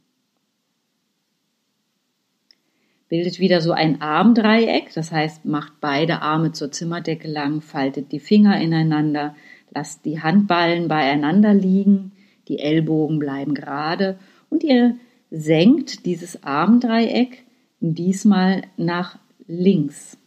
Bildet 3.08 3.38
wieder 3.38 3.62
so 3.62 3.74
ein 3.74 4.02
Armdreieck, 4.02 4.92
das 4.96 5.12
heißt, 5.12 5.46
macht 5.46 5.74
beide 5.82 6.24
Arme 6.24 6.52
zur 6.52 6.72
Zimmerdecke 6.72 7.28
lang, 7.28 7.62
faltet 7.62 8.12
die 8.12 8.20
Finger 8.20 8.60
ineinander, 8.60 9.36
lasst 9.70 10.04
die 10.04 10.20
Handballen 10.20 10.88
beieinander 10.88 11.54
liegen, 11.54 12.14
die 12.48 12.58
Ellbogen 12.58 13.20
bleiben 13.20 13.54
gerade 13.54 14.18
und 14.50 14.64
ihr 14.64 14.96
senkt 15.30 16.08
dieses 16.08 16.44
Armdreieck 16.44 17.46
diesmal 17.82 18.64
nach 18.78 19.20
links. 19.46 20.18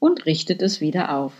Und 0.00 0.26
richtet 0.26 0.62
es 0.62 0.80
wieder 0.80 1.14
auf. 1.16 1.32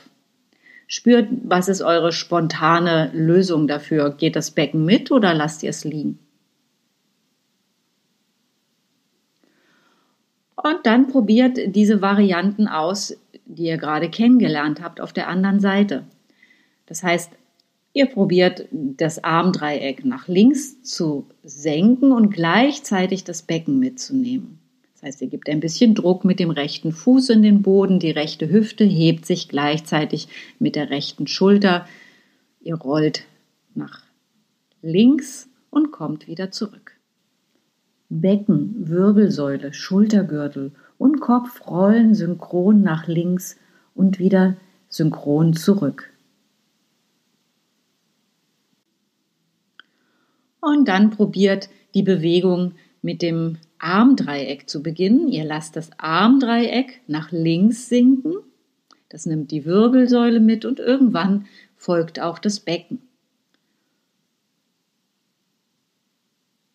Spürt, 0.87 1.29
was 1.45 1.69
ist 1.69 1.83
eure 1.83 2.13
spontane 2.13 3.11
Lösung 3.13 3.67
dafür? 3.67 4.11
Geht 4.11 4.37
das 4.37 4.53
Becken 4.53 4.85
mit 4.85 5.11
oder 5.11 5.35
lasst 5.35 5.65
ihr 5.65 5.71
es 5.71 5.85
liegen? 5.85 6.21
Und 10.57 10.85
dann 10.85 11.09
probiert 11.09 11.59
diese 11.75 12.03
Varianten 12.03 12.69
aus, 12.69 13.17
die 13.47 13.65
ihr 13.65 13.79
gerade 13.79 14.11
kennengelernt 14.11 14.83
habt, 14.83 15.01
auf 15.01 15.13
der 15.13 15.29
anderen 15.29 15.61
Seite. 15.61 16.05
Das 16.87 17.03
heißt, 17.03 17.33
ihr 17.93 18.07
probiert 18.07 18.67
das 18.71 19.25
Armdreieck 19.25 20.05
nach 20.05 20.29
links 20.29 20.83
zu 20.83 21.27
senken 21.43 22.13
und 22.13 22.31
gleichzeitig 22.31 23.25
das 23.25 23.43
Becken 23.43 23.79
mitzunehmen. 23.79 24.60
Das 25.01 25.09
heißt, 25.09 25.23
ihr 25.23 25.29
gebt 25.29 25.49
ein 25.49 25.61
bisschen 25.61 25.95
Druck 25.95 26.27
mit 26.27 26.41
dem 26.41 26.51
rechten 26.51 26.93
Fuß 26.93 27.31
in 27.31 27.43
den 27.43 27.63
Boden, 27.63 28.01
die 28.01 28.11
rechte 28.11 28.51
Hüfte 28.51 28.85
hebt 28.85 29.25
sich 29.25 29.49
gleichzeitig 29.49 30.29
mit 30.59 30.77
der 30.77 30.91
rechten 30.91 31.27
Schulter. 31.27 31.87
Ihr 32.61 32.75
rollt 32.75 33.25
nach 33.75 34.03
links 34.83 35.49
und 35.71 35.91
kommt 35.91 36.27
wieder 36.27 36.51
zurück. 36.51 36.99
Becken, 38.11 38.75
Wirbelsäule, 38.89 39.73
Schultergürtel 39.73 40.73
und 40.99 41.21
Kopf 41.21 41.67
rollen 41.67 42.15
synchron 42.15 42.83
nach 42.83 43.07
links 43.07 43.57
und 43.95 44.19
wieder 44.19 44.59
synchron 44.91 45.55
zurück. 45.55 46.11
Und 50.61 50.89
dann 50.89 51.09
probiert 51.09 51.71
die 51.95 52.03
Bewegung 52.03 52.75
mit 53.01 53.23
dem 53.23 53.57
Armdreieck 53.81 54.69
zu 54.69 54.83
beginnen. 54.83 55.29
Ihr 55.29 55.45
lasst 55.45 55.77
das 55.77 55.91
Armdreieck 55.99 57.01
nach 57.07 57.33
links 57.33 57.89
sinken. 57.89 58.35
Das 59.09 59.27
nimmt 59.27 59.51
die 59.51 59.65
Wirbelsäule 59.65 60.41
mit 60.41 60.65
und 60.65 60.79
irgendwann 60.79 61.47
folgt 61.77 62.21
auch 62.21 62.39
das 62.39 62.61
Becken. 62.61 63.01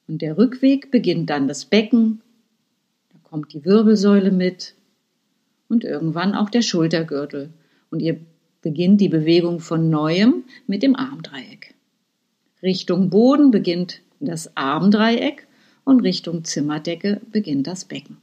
Und 0.08 0.22
der 0.22 0.38
Rückweg 0.38 0.91
beginnt 0.91 1.30
dann 1.30 1.48
das 1.48 1.65
Becken, 1.65 2.22
da 3.12 3.20
kommt 3.24 3.54
die 3.54 3.65
Wirbelsäule 3.65 4.32
mit 4.32 4.76
und 5.68 5.84
irgendwann 5.84 6.36
auch 6.36 6.50
der 6.50 6.62
Schultergürtel. 6.62 7.50
Und 7.89 8.02
ihr 8.02 8.20
beginnt 8.62 9.02
die 9.02 9.10
Bewegung 9.10 9.60
von 9.60 9.89
neuem 9.89 10.44
mit 10.68 10.84
dem 10.84 10.96
Armdreieck. 10.96 11.74
Richtung 12.62 13.10
Boden 13.10 13.52
beginnt 13.52 14.02
das 14.20 14.56
Armdreieck 14.58 15.44
und 15.86 16.02
Richtung 16.02 16.43
Zimmerdecke 16.43 17.21
beginnt 17.32 17.67
das 17.67 17.86
Becken. 17.86 18.17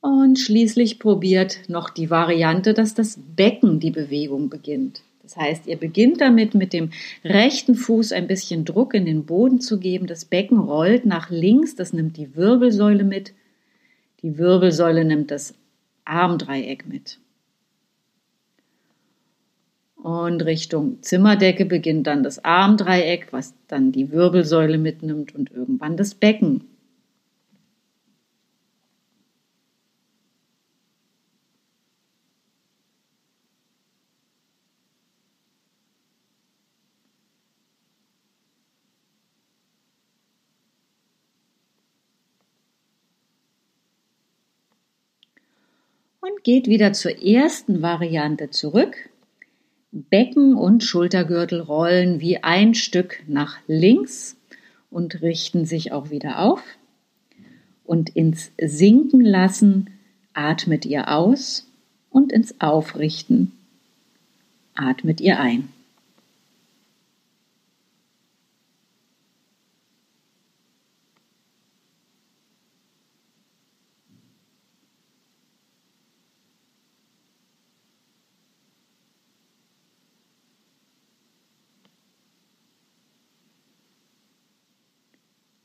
Und 0.00 0.38
schließlich 0.38 0.98
probiert 0.98 1.60
noch 1.68 1.88
die 1.88 2.10
Variante, 2.10 2.74
dass 2.74 2.92
das 2.92 3.18
Becken 3.36 3.80
die 3.80 3.90
Bewegung 3.90 4.50
beginnt. 4.50 5.02
Das 5.22 5.38
heißt, 5.38 5.66
ihr 5.66 5.78
beginnt 5.78 6.20
damit, 6.20 6.54
mit 6.54 6.74
dem 6.74 6.90
rechten 7.24 7.74
Fuß 7.74 8.12
ein 8.12 8.26
bisschen 8.26 8.66
Druck 8.66 8.92
in 8.92 9.06
den 9.06 9.24
Boden 9.24 9.60
zu 9.60 9.78
geben. 9.78 10.06
Das 10.06 10.26
Becken 10.26 10.58
rollt 10.58 11.06
nach 11.06 11.30
links, 11.30 11.74
das 11.74 11.94
nimmt 11.94 12.18
die 12.18 12.36
Wirbelsäule 12.36 13.04
mit. 13.04 13.32
Die 14.24 14.38
Wirbelsäule 14.38 15.04
nimmt 15.04 15.30
das 15.30 15.52
Armdreieck 16.06 16.86
mit. 16.88 17.20
Und 19.96 20.42
Richtung 20.46 21.02
Zimmerdecke 21.02 21.66
beginnt 21.66 22.06
dann 22.06 22.22
das 22.22 22.42
Armdreieck, 22.42 23.34
was 23.34 23.52
dann 23.68 23.92
die 23.92 24.10
Wirbelsäule 24.12 24.78
mitnimmt 24.78 25.34
und 25.34 25.50
irgendwann 25.50 25.98
das 25.98 26.14
Becken. 26.14 26.64
Geht 46.44 46.68
wieder 46.68 46.92
zur 46.92 47.22
ersten 47.22 47.82
Variante 47.82 48.50
zurück. 48.50 48.96
Becken 49.90 50.54
und 50.54 50.84
Schultergürtel 50.84 51.60
rollen 51.60 52.20
wie 52.20 52.42
ein 52.42 52.74
Stück 52.74 53.22
nach 53.26 53.58
links 53.66 54.36
und 54.90 55.22
richten 55.22 55.66
sich 55.66 55.90
auch 55.90 56.10
wieder 56.10 56.38
auf. 56.38 56.62
Und 57.84 58.10
ins 58.10 58.52
Sinken 58.60 59.20
lassen 59.20 59.90
atmet 60.32 60.86
ihr 60.86 61.08
aus 61.08 61.66
und 62.10 62.32
ins 62.32 62.60
Aufrichten 62.60 63.52
atmet 64.74 65.20
ihr 65.20 65.38
ein. 65.40 65.68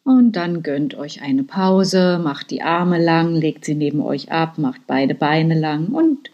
Und 0.09 0.31
dann 0.31 0.63
gönnt 0.63 0.95
euch 0.95 1.21
eine 1.21 1.43
Pause, 1.43 2.17
macht 2.17 2.49
die 2.49 2.63
Arme 2.63 2.97
lang, 2.99 3.35
legt 3.35 3.63
sie 3.63 3.75
neben 3.75 4.01
euch 4.01 4.31
ab, 4.31 4.57
macht 4.57 4.87
beide 4.87 5.13
Beine 5.13 5.53
lang 5.53 5.89
und 5.89 6.31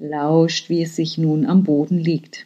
lauscht, 0.00 0.68
wie 0.68 0.82
es 0.82 0.96
sich 0.96 1.16
nun 1.16 1.46
am 1.46 1.62
Boden 1.62 1.96
liegt. 1.96 2.44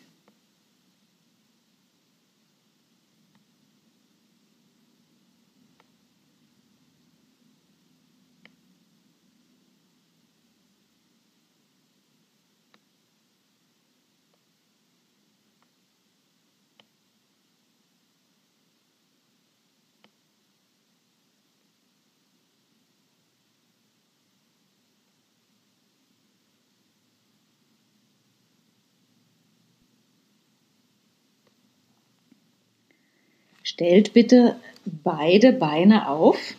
Stellt 33.76 34.14
bitte 34.14 34.56
beide 34.86 35.52
Beine 35.52 36.08
auf. 36.08 36.54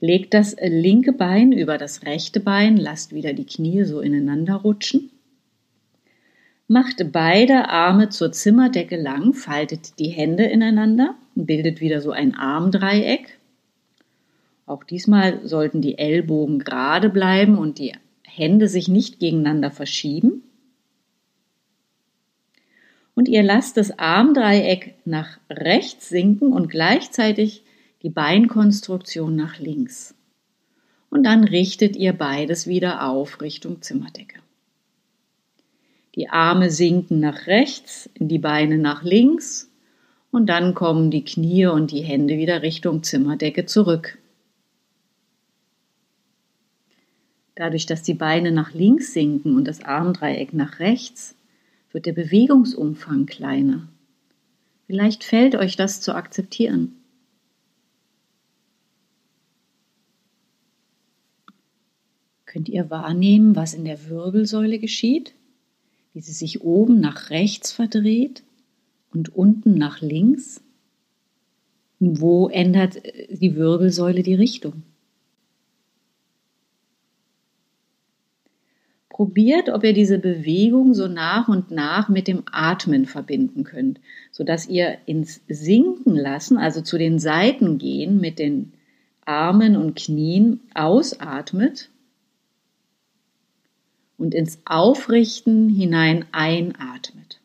Legt 0.00 0.32
das 0.32 0.56
linke 0.58 1.12
Bein 1.12 1.52
über 1.52 1.76
das 1.76 2.06
rechte 2.06 2.40
Bein, 2.40 2.78
lasst 2.78 3.14
wieder 3.14 3.34
die 3.34 3.44
Knie 3.44 3.84
so 3.84 4.00
ineinander 4.00 4.54
rutschen. 4.54 5.10
Macht 6.66 7.12
beide 7.12 7.68
Arme 7.68 8.08
zur 8.08 8.32
Zimmerdecke 8.32 8.96
lang, 8.96 9.34
faltet 9.34 9.98
die 9.98 10.08
Hände 10.08 10.44
ineinander, 10.44 11.14
bildet 11.34 11.82
wieder 11.82 12.00
so 12.00 12.10
ein 12.10 12.34
Armdreieck. 12.34 13.38
Auch 14.64 14.82
diesmal 14.82 15.46
sollten 15.46 15.82
die 15.82 15.98
Ellbogen 15.98 16.60
gerade 16.60 17.10
bleiben 17.10 17.58
und 17.58 17.78
die 17.78 17.92
Hände 18.22 18.68
sich 18.68 18.88
nicht 18.88 19.20
gegeneinander 19.20 19.70
verschieben. 19.70 20.42
Und 23.16 23.28
ihr 23.28 23.42
lasst 23.42 23.78
das 23.78 23.98
Armdreieck 23.98 24.94
nach 25.06 25.38
rechts 25.48 26.10
sinken 26.10 26.52
und 26.52 26.68
gleichzeitig 26.68 27.64
die 28.02 28.10
Beinkonstruktion 28.10 29.34
nach 29.34 29.58
links. 29.58 30.14
Und 31.08 31.24
dann 31.24 31.44
richtet 31.44 31.96
ihr 31.96 32.12
beides 32.12 32.66
wieder 32.66 33.08
auf 33.08 33.40
Richtung 33.40 33.80
Zimmerdecke. 33.80 34.38
Die 36.14 36.28
Arme 36.28 36.70
sinken 36.70 37.18
nach 37.20 37.46
rechts, 37.46 38.10
die 38.18 38.38
Beine 38.38 38.76
nach 38.76 39.02
links 39.02 39.70
und 40.30 40.46
dann 40.46 40.74
kommen 40.74 41.10
die 41.10 41.24
Knie 41.24 41.66
und 41.66 41.92
die 41.92 42.02
Hände 42.02 42.36
wieder 42.36 42.60
Richtung 42.60 43.02
Zimmerdecke 43.02 43.64
zurück. 43.64 44.18
Dadurch, 47.54 47.86
dass 47.86 48.02
die 48.02 48.12
Beine 48.12 48.52
nach 48.52 48.74
links 48.74 49.14
sinken 49.14 49.56
und 49.56 49.66
das 49.66 49.82
Armdreieck 49.82 50.52
nach 50.52 50.80
rechts, 50.80 51.34
wird 51.96 52.04
der 52.04 52.12
Bewegungsumfang 52.12 53.24
kleiner. 53.24 53.88
Vielleicht 54.86 55.24
fällt 55.24 55.54
euch 55.54 55.76
das 55.76 56.02
zu 56.02 56.14
akzeptieren. 56.14 56.94
Könnt 62.44 62.68
ihr 62.68 62.90
wahrnehmen, 62.90 63.56
was 63.56 63.72
in 63.72 63.86
der 63.86 64.10
Wirbelsäule 64.10 64.78
geschieht? 64.78 65.34
Wie 66.12 66.20
sie 66.20 66.34
sich 66.34 66.60
oben 66.60 67.00
nach 67.00 67.30
rechts 67.30 67.72
verdreht 67.72 68.42
und 69.14 69.34
unten 69.34 69.78
nach 69.78 70.02
links? 70.02 70.62
Wo 71.98 72.48
ändert 72.48 73.00
die 73.30 73.56
Wirbelsäule 73.56 74.22
die 74.22 74.34
Richtung? 74.34 74.82
Probiert, 79.16 79.70
ob 79.70 79.82
ihr 79.82 79.94
diese 79.94 80.18
Bewegung 80.18 80.92
so 80.92 81.08
nach 81.08 81.48
und 81.48 81.70
nach 81.70 82.10
mit 82.10 82.28
dem 82.28 82.42
Atmen 82.52 83.06
verbinden 83.06 83.64
könnt, 83.64 83.98
sodass 84.30 84.68
ihr 84.68 84.98
ins 85.06 85.40
Sinken 85.48 86.14
lassen, 86.14 86.58
also 86.58 86.82
zu 86.82 86.98
den 86.98 87.18
Seiten 87.18 87.78
gehen 87.78 88.20
mit 88.20 88.38
den 88.38 88.74
Armen 89.24 89.74
und 89.74 89.96
Knien 89.96 90.60
ausatmet 90.74 91.88
und 94.18 94.34
ins 94.34 94.60
Aufrichten 94.66 95.70
hinein 95.70 96.26
einatmet. 96.32 97.40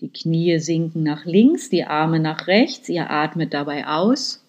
Die 0.00 0.10
Knie 0.10 0.58
sinken 0.58 1.02
nach 1.02 1.24
links, 1.24 1.70
die 1.70 1.84
Arme 1.84 2.20
nach 2.20 2.48
rechts, 2.48 2.90
ihr 2.90 3.10
atmet 3.10 3.54
dabei 3.54 3.86
aus 3.86 4.44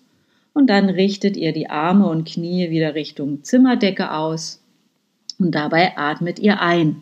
und 0.54 0.68
dann 0.70 0.90
richtet 0.90 1.38
ihr 1.38 1.54
die 1.54 1.70
Arme 1.70 2.08
und 2.08 2.28
Knie 2.28 2.70
wieder 2.70 2.96
Richtung 2.96 3.44
Zimmerdecke 3.44 4.12
aus 4.12 4.62
und 5.40 5.54
dabei 5.56 5.98
atmet 5.98 6.40
ihr 6.40 6.62
ein. 6.62 7.02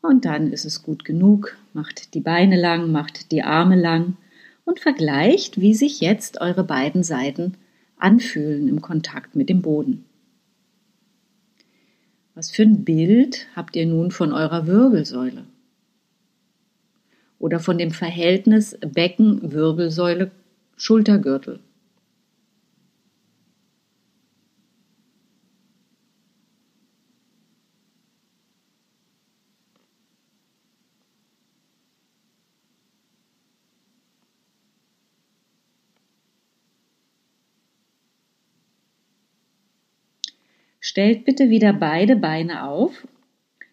Und 0.00 0.24
dann 0.24 0.52
ist 0.52 0.64
es 0.64 0.82
gut 0.82 1.04
genug. 1.04 1.58
Macht 1.74 2.14
die 2.14 2.20
Beine 2.20 2.58
lang, 2.58 2.90
macht 2.90 3.30
die 3.30 3.42
Arme 3.42 3.76
lang 3.76 4.16
und 4.64 4.80
vergleicht, 4.80 5.60
wie 5.60 5.74
sich 5.74 6.00
jetzt 6.00 6.40
eure 6.40 6.64
beiden 6.64 7.02
Seiten 7.02 7.58
anfühlen 7.98 8.68
im 8.68 8.80
Kontakt 8.80 9.36
mit 9.36 9.50
dem 9.50 9.60
Boden. 9.60 10.07
Was 12.38 12.50
für 12.52 12.62
ein 12.62 12.84
Bild 12.84 13.48
habt 13.56 13.74
ihr 13.74 13.84
nun 13.84 14.12
von 14.12 14.32
eurer 14.32 14.68
Wirbelsäule? 14.68 15.42
Oder 17.40 17.58
von 17.58 17.78
dem 17.78 17.90
Verhältnis 17.90 18.78
Becken-Wirbelsäule-Schultergürtel? 18.80 21.58
Stellt 40.98 41.24
bitte 41.24 41.48
wieder 41.48 41.72
beide 41.72 42.16
Beine 42.16 42.64
auf. 42.64 43.06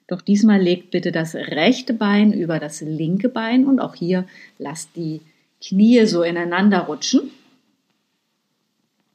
Doch 0.06 0.22
diesmal 0.22 0.62
legt 0.62 0.92
bitte 0.92 1.12
das 1.12 1.34
rechte 1.34 1.96
Bein 1.96 2.32
über 2.32 2.60
das 2.60 2.82
linke 2.82 3.30
Bein 3.30 3.66
und 3.66 3.80
auch 3.80 3.96
hier 3.96 4.28
lasst 4.60 4.96
die 4.96 5.22
Knie 5.60 6.06
so 6.06 6.22
ineinander 6.22 6.82
rutschen. 6.82 7.32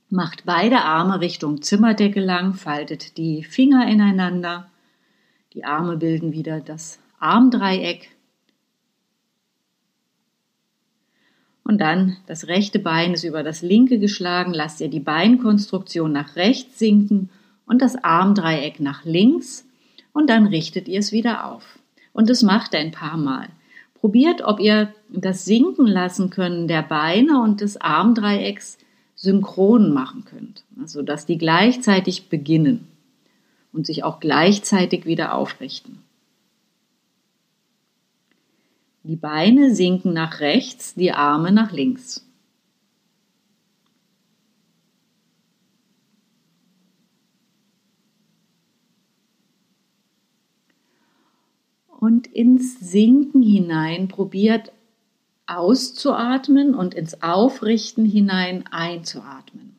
Macht 0.08 0.44
beide 0.44 0.80
Arme 0.80 1.20
Richtung 1.20 1.62
Zimmerdecke 1.62 2.18
lang, 2.18 2.54
faltet 2.54 3.16
die 3.16 3.44
Finger 3.44 3.86
ineinander. 3.86 4.68
Die 5.52 5.62
Arme 5.62 5.96
bilden 5.96 6.32
wieder 6.32 6.58
das 6.58 6.98
Armdreieck. 7.20 8.10
Und 11.62 11.80
dann 11.80 12.16
das 12.26 12.48
rechte 12.48 12.80
Bein 12.80 13.14
ist 13.14 13.22
über 13.22 13.44
das 13.44 13.62
linke 13.62 14.00
geschlagen. 14.00 14.52
Lasst 14.52 14.80
ihr 14.80 14.88
die 14.88 14.98
Beinkonstruktion 14.98 16.10
nach 16.10 16.34
rechts 16.34 16.80
sinken 16.80 17.30
und 17.70 17.80
das 17.80 18.02
Armdreieck 18.02 18.80
nach 18.80 19.04
links 19.04 19.64
und 20.12 20.28
dann 20.28 20.46
richtet 20.46 20.88
ihr 20.88 20.98
es 20.98 21.12
wieder 21.12 21.46
auf. 21.46 21.78
Und 22.12 22.28
das 22.28 22.42
macht 22.42 22.74
ein 22.74 22.90
paar 22.90 23.16
Mal. 23.16 23.48
Probiert, 23.94 24.42
ob 24.42 24.58
ihr 24.58 24.92
das 25.08 25.44
Sinken 25.44 25.86
lassen 25.86 26.30
können 26.30 26.66
der 26.66 26.82
Beine 26.82 27.40
und 27.40 27.60
des 27.60 27.80
Armdreiecks 27.80 28.76
synchron 29.14 29.92
machen 29.92 30.24
könnt. 30.24 30.64
Also, 30.80 31.02
dass 31.02 31.26
die 31.26 31.38
gleichzeitig 31.38 32.28
beginnen 32.28 32.88
und 33.72 33.86
sich 33.86 34.02
auch 34.02 34.18
gleichzeitig 34.18 35.06
wieder 35.06 35.36
aufrichten. 35.36 36.00
Die 39.04 39.16
Beine 39.16 39.76
sinken 39.76 40.12
nach 40.12 40.40
rechts, 40.40 40.94
die 40.94 41.12
Arme 41.12 41.52
nach 41.52 41.70
links. 41.70 42.26
Und 52.00 52.26
ins 52.26 52.80
Sinken 52.80 53.42
hinein 53.42 54.08
probiert 54.08 54.72
auszuatmen 55.46 56.74
und 56.74 56.94
ins 56.94 57.22
Aufrichten 57.22 58.06
hinein 58.06 58.64
einzuatmen. 58.70 59.76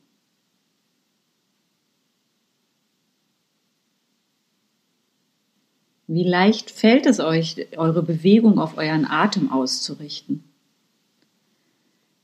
Wie 6.07 6.27
leicht 6.27 6.69
fällt 6.69 7.05
es 7.05 7.19
euch, 7.19 7.67
eure 7.77 8.03
Bewegung 8.03 8.60
auf 8.60 8.77
euren 8.77 9.05
Atem 9.05 9.51
auszurichten? 9.51 10.43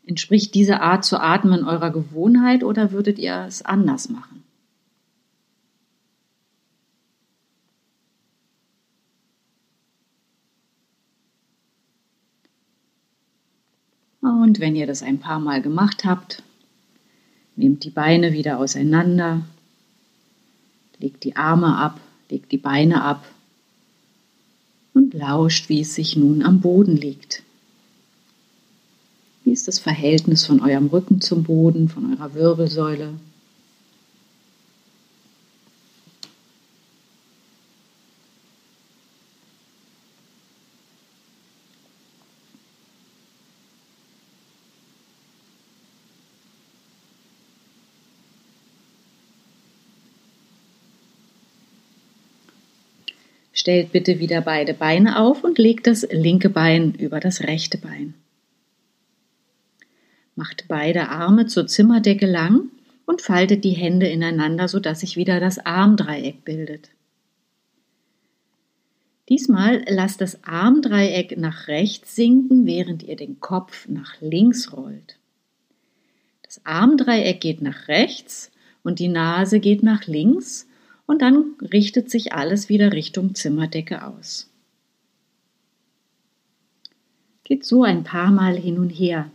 Entspricht 0.05 0.53
diese 0.53 0.81
Art 0.81 1.05
zu 1.05 1.19
atmen 1.19 1.63
eurer 1.63 1.89
Gewohnheit 1.89 2.63
oder 2.63 2.91
würdet 2.91 3.17
ihr 3.17 3.45
es 3.47 3.63
anders 3.63 4.10
machen? 4.10 4.43
Und 14.47 14.62
wenn 14.62 14.77
ihr 14.77 14.88
das 14.88 15.03
ein 15.03 15.19
paar 15.19 15.41
Mal 15.41 15.62
gemacht 15.62 16.05
habt, 16.05 16.41
nehmt 17.57 17.83
die 17.83 17.89
Beine 17.89 18.31
wieder 18.31 18.60
auseinander, 18.60 19.41
legt 20.99 21.25
die 21.25 21.36
Arme 21.36 21.75
ab, 21.75 21.99
legt 22.29 22.53
die 22.53 22.57
Beine 22.57 23.03
ab 23.03 23.29
und 24.93 25.13
lauscht, 25.13 25.67
wie 25.67 25.81
es 25.81 25.95
sich 25.95 26.15
nun 26.15 26.43
am 26.43 26.62
Boden 26.62 26.95
liegt. 26.95 27.43
Wie 29.43 29.51
ist 29.51 29.67
das 29.67 29.79
Verhältnis 29.79 30.45
von 30.45 30.62
eurem 30.62 30.88
Rücken 30.88 31.19
zum 31.19 31.43
Boden, 31.43 31.89
von 31.89 32.13
eurer 32.13 32.33
Wirbelsäule? 32.33 33.15
Stellt 53.67 53.91
bitte 53.91 54.19
wieder 54.19 54.39
beide 54.39 54.73
Beine 54.73 55.19
auf 55.19 55.43
und 55.43 55.58
legt 55.58 55.88
das 55.88 56.08
linke 56.10 56.49
Bein 56.49 56.93
über 56.93 57.19
das 57.19 57.41
rechte 57.41 57.77
Bein. 57.77 58.13
Macht 60.36 60.69
beide 60.69 61.10
Arme 61.10 61.47
zur 61.47 61.67
Zimmerdecke 61.67 62.27
lang 62.27 62.69
und 63.06 63.21
faltet 63.21 63.65
die 63.65 63.71
Hände 63.71 64.08
ineinander, 64.08 64.69
sodass 64.69 65.01
sich 65.01 65.17
wieder 65.17 65.41
das 65.41 65.60
Armdreieck 65.60 66.45
bildet. 66.45 66.91
Diesmal 69.27 69.84
lasst 69.89 70.21
das 70.21 70.45
Armdreieck 70.45 71.38
nach 71.38 71.67
rechts 71.67 72.15
sinken, 72.15 72.65
während 72.65 73.03
ihr 73.03 73.17
den 73.17 73.41
Kopf 73.41 73.86
nach 73.89 74.13
links 74.21 74.71
rollt. 74.71 75.17
Das 76.43 76.62
Armdreieck 76.65 77.41
geht 77.41 77.62
nach 77.62 77.89
rechts 77.89 78.49
und 78.86 78.99
die 78.99 79.10
Nase 79.10 79.60
geht 79.60 79.84
nach 79.84 80.08
links 80.08 80.66
und 81.08 81.22
dann 81.22 81.56
richtet 81.74 82.12
sich 82.12 82.34
alles 82.34 82.70
wieder 82.70 82.93
Richtung 82.93 83.34
Zimmerdecke 83.34 84.06
aus. 84.06 84.52
Geht 87.43 87.65
so 87.65 87.84
ein 87.84 88.04
paar 88.04 88.30
Mal 88.30 88.58
hin 88.58 88.78
und 88.78 88.89
her. 88.89 89.32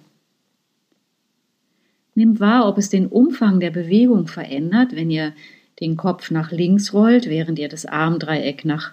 Nehmt 2.14 2.40
wahr, 2.40 2.68
ob 2.68 2.76
es 2.76 2.90
den 2.90 3.06
Umfang 3.06 3.58
der 3.58 3.70
Bewegung 3.70 4.28
verändert, 4.28 4.94
wenn 4.94 5.10
ihr 5.10 5.32
den 5.80 5.96
Kopf 5.96 6.30
nach 6.30 6.52
links 6.52 6.92
rollt, 6.92 7.28
während 7.28 7.58
ihr 7.58 7.70
das 7.70 7.86
Armdreieck 7.86 8.66
nach 8.66 8.92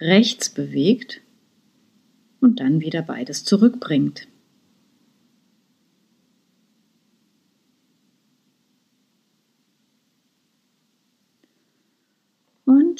rechts 0.00 0.50
bewegt 0.50 1.22
und 2.40 2.60
dann 2.60 2.80
wieder 2.80 3.02
beides 3.02 3.44
zurückbringt. 3.44 4.28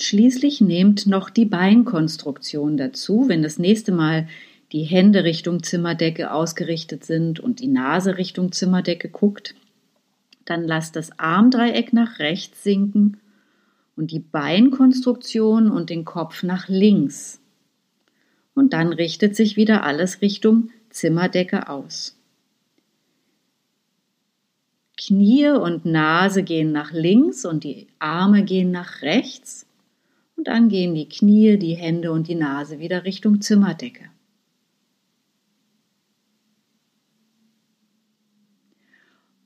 Schließlich 0.00 0.60
nehmt 0.60 1.06
noch 1.06 1.28
die 1.28 1.44
Beinkonstruktion 1.44 2.76
dazu, 2.76 3.28
wenn 3.28 3.42
das 3.42 3.58
nächste 3.58 3.90
Mal 3.90 4.28
die 4.70 4.84
Hände 4.84 5.24
Richtung 5.24 5.62
Zimmerdecke 5.62 6.32
ausgerichtet 6.32 7.04
sind 7.04 7.40
und 7.40 7.58
die 7.58 7.66
Nase 7.66 8.16
Richtung 8.16 8.52
Zimmerdecke 8.52 9.08
guckt, 9.08 9.54
dann 10.44 10.64
lasst 10.64 10.94
das 10.94 11.18
Armdreieck 11.18 11.92
nach 11.92 12.20
rechts 12.20 12.62
sinken 12.62 13.18
und 13.96 14.12
die 14.12 14.20
Beinkonstruktion 14.20 15.68
und 15.70 15.90
den 15.90 16.04
Kopf 16.04 16.44
nach 16.44 16.68
links. 16.68 17.40
Und 18.54 18.72
dann 18.72 18.92
richtet 18.92 19.34
sich 19.34 19.56
wieder 19.56 19.82
alles 19.82 20.22
Richtung 20.22 20.70
Zimmerdecke 20.90 21.68
aus. 21.68 22.16
Knie 24.96 25.48
und 25.48 25.84
Nase 25.84 26.42
gehen 26.44 26.72
nach 26.72 26.92
links 26.92 27.44
und 27.44 27.64
die 27.64 27.88
Arme 27.98 28.44
gehen 28.44 28.70
nach 28.70 29.02
rechts. 29.02 29.67
Und 30.38 30.46
dann 30.46 30.68
gehen 30.68 30.94
die 30.94 31.08
Knie, 31.08 31.58
die 31.58 31.74
Hände 31.74 32.12
und 32.12 32.28
die 32.28 32.36
Nase 32.36 32.78
wieder 32.78 33.02
Richtung 33.02 33.40
Zimmerdecke. 33.40 34.04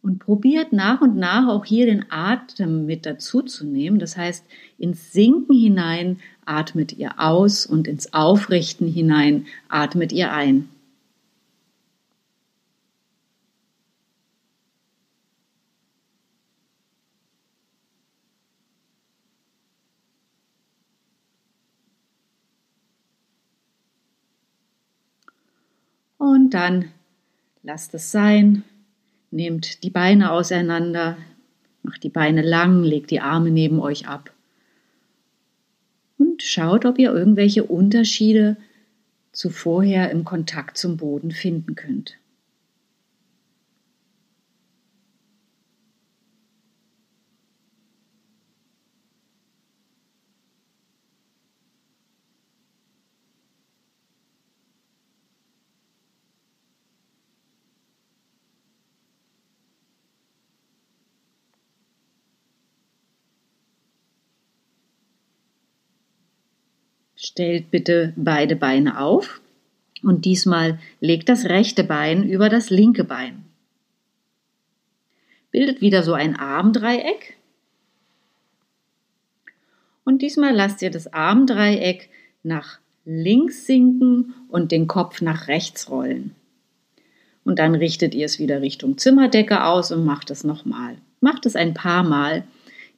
Und 0.03 0.19
probiert 0.19 0.75
nach 0.75 1.01
und 1.01 1.17
nach 1.17 1.49
auch 1.49 1.65
hier 1.65 1.87
den 1.87 2.05
Atem 2.11 2.85
mit 2.85 3.07
dazu 3.07 3.41
zu 3.41 3.65
nehmen. 3.65 4.01
Das 4.01 4.19
heißt, 4.19 4.45
ins 4.77 5.15
Sinken 5.15 5.57
hinein 5.57 6.19
atmet 6.45 6.93
ihr 6.93 7.19
aus 7.19 7.65
und 7.65 7.89
ins 7.89 8.13
Aufrichten 8.13 8.87
hinein 8.87 9.47
atmet 9.71 10.13
ihr 10.13 10.31
ein. 10.31 10.69
Dann 26.53 26.91
lasst 27.63 27.95
es 27.95 28.13
sein. 28.13 28.63
Nehmt 29.31 29.83
die 29.85 29.91
Beine 29.91 30.33
auseinander, 30.33 31.17
macht 31.83 32.03
die 32.03 32.11
Beine 32.11 32.43
lang, 32.43 32.83
legt 32.83 33.11
die 33.11 33.21
Arme 33.21 33.51
neben 33.51 33.81
euch 33.81 34.07
ab. 34.07 34.31
Und 36.19 36.43
schaut, 36.43 36.85
ob 36.85 36.99
ihr 36.99 37.11
irgendwelche 37.11 37.65
Unterschiede 37.65 38.59
zu 39.33 39.49
vorher 39.49 40.11
im 40.11 40.27
Kontakt 40.27 40.77
zum 40.77 40.99
Boden 40.99 41.31
finden 41.31 41.75
könnt. 41.75 42.19
Stellt 67.25 67.71
bitte 67.71 68.13
beide 68.17 68.57
Beine 68.57 69.01
auf 69.01 69.41
und 70.03 70.25
diesmal 70.25 70.81
legt 70.99 71.29
das 71.29 71.45
rechte 71.45 71.85
Bein 71.85 72.29
über 72.29 72.49
das 72.49 72.69
linke 72.69 73.05
Bein. 73.05 73.45
Bildet 75.53 75.81
wieder 75.81 76.03
so 76.03 76.15
ein 76.15 76.35
Armdreieck. 76.35 77.37
Und 80.05 80.23
diesmal 80.23 80.53
lasst 80.53 80.83
ihr 80.83 80.91
das 80.91 81.13
Armdreieck 81.13 82.09
nach 82.43 82.81
links 83.05 83.67
sinken 83.67 84.35
und 84.49 84.73
den 84.73 84.89
Kopf 84.89 85.21
nach 85.21 85.47
rechts 85.47 85.91
rollen. 85.91 86.35
Und 87.45 87.61
dann 87.61 87.77
richtet 87.77 88.15
ihr 88.15 88.27
es 88.27 88.41
wieder 88.41 88.63
Richtung 88.63 88.99
Zimmerdecke 88.99 89.65
aus 89.65 89.93
und 89.93 90.05
macht 90.05 90.31
es 90.33 90.43
nochmal. 90.43 90.97
Macht 91.21 91.47
es 91.47 91.55
ein 91.55 91.75
paar 91.75 92.03
Mal. 92.03 92.43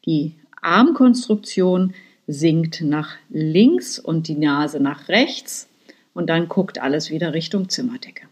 Die 0.06 0.32
Armkonstruktion 0.62 1.92
sinkt 2.26 2.80
nach 2.80 3.16
links 3.28 3.98
und 3.98 4.28
die 4.28 4.36
Nase 4.36 4.80
nach 4.80 5.08
rechts 5.08 5.68
und 6.14 6.28
dann 6.28 6.48
guckt 6.48 6.80
alles 6.80 7.10
wieder 7.10 7.34
Richtung 7.34 7.68
Zimmerdecke. 7.68 8.28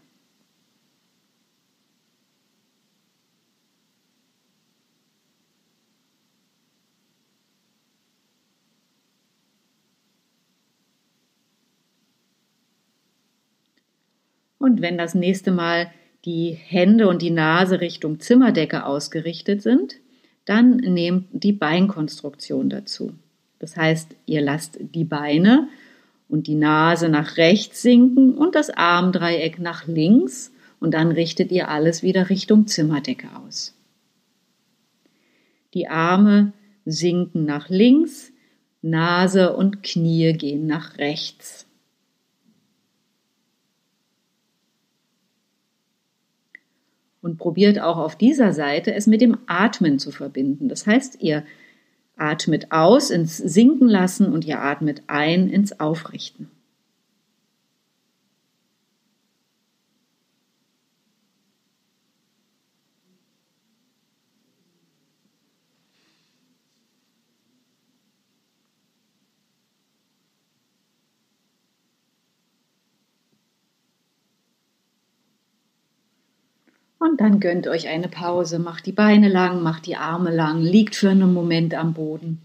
Und 14.57 14.81
wenn 14.81 14.97
das 14.97 15.13
nächste 15.13 15.51
Mal 15.51 15.91
die 16.23 16.53
Hände 16.53 17.09
und 17.09 17.21
die 17.21 17.31
Nase 17.31 17.81
Richtung 17.81 18.21
Zimmerdecke 18.21 18.85
ausgerichtet 18.85 19.61
sind, 19.61 19.95
dann 20.45 20.77
nehmt 20.77 21.27
die 21.31 21.51
Beinkonstruktion 21.51 22.69
dazu. 22.69 23.13
Das 23.63 23.77
heißt, 23.77 24.17
ihr 24.25 24.41
lasst 24.41 24.77
die 24.81 25.05
Beine 25.05 25.69
und 26.27 26.47
die 26.47 26.55
Nase 26.55 27.07
nach 27.07 27.37
rechts 27.37 27.81
sinken 27.81 28.33
und 28.33 28.55
das 28.55 28.69
Armdreieck 28.69 29.57
nach 29.57 29.87
links 29.87 30.51
und 30.81 30.93
dann 30.93 31.13
richtet 31.13 31.49
ihr 31.49 31.69
alles 31.69 32.03
wieder 32.03 32.29
Richtung 32.29 32.67
Zimmerdecke 32.67 33.29
aus. 33.37 33.73
Die 35.73 35.87
Arme 35.87 36.51
sinken 36.83 37.45
nach 37.45 37.69
links, 37.69 38.33
Nase 38.81 39.55
und 39.55 39.81
Knie 39.81 40.33
gehen 40.33 40.67
nach 40.67 40.97
rechts. 40.97 41.65
Und 47.21 47.37
probiert 47.37 47.79
auch 47.79 47.97
auf 47.97 48.17
dieser 48.17 48.51
Seite 48.51 48.93
es 48.93 49.07
mit 49.07 49.21
dem 49.21 49.37
Atmen 49.45 49.99
zu 49.99 50.11
verbinden. 50.11 50.67
Das 50.67 50.85
heißt, 50.85 51.21
ihr 51.21 51.45
Atmet 52.23 52.71
aus 52.71 53.09
ins 53.09 53.37
Sinken 53.37 53.89
lassen 53.89 54.31
und 54.31 54.45
ihr 54.45 54.61
atmet 54.61 55.03
ein 55.07 55.49
ins 55.49 55.79
Aufrichten. 55.79 56.49
Und 77.13 77.21
dann 77.21 77.39
gönnt 77.39 77.67
euch 77.67 77.89
eine 77.89 78.07
Pause, 78.07 78.57
macht 78.57 78.87
die 78.87 78.91
Beine 78.91 79.29
lang, 79.29 79.61
macht 79.61 79.85
die 79.85 79.97
Arme 79.97 80.31
lang, 80.33 80.61
liegt 80.61 80.95
für 80.95 81.11
einen 81.11 81.31
Moment 81.31 81.75
am 81.75 81.93
Boden 81.93 82.41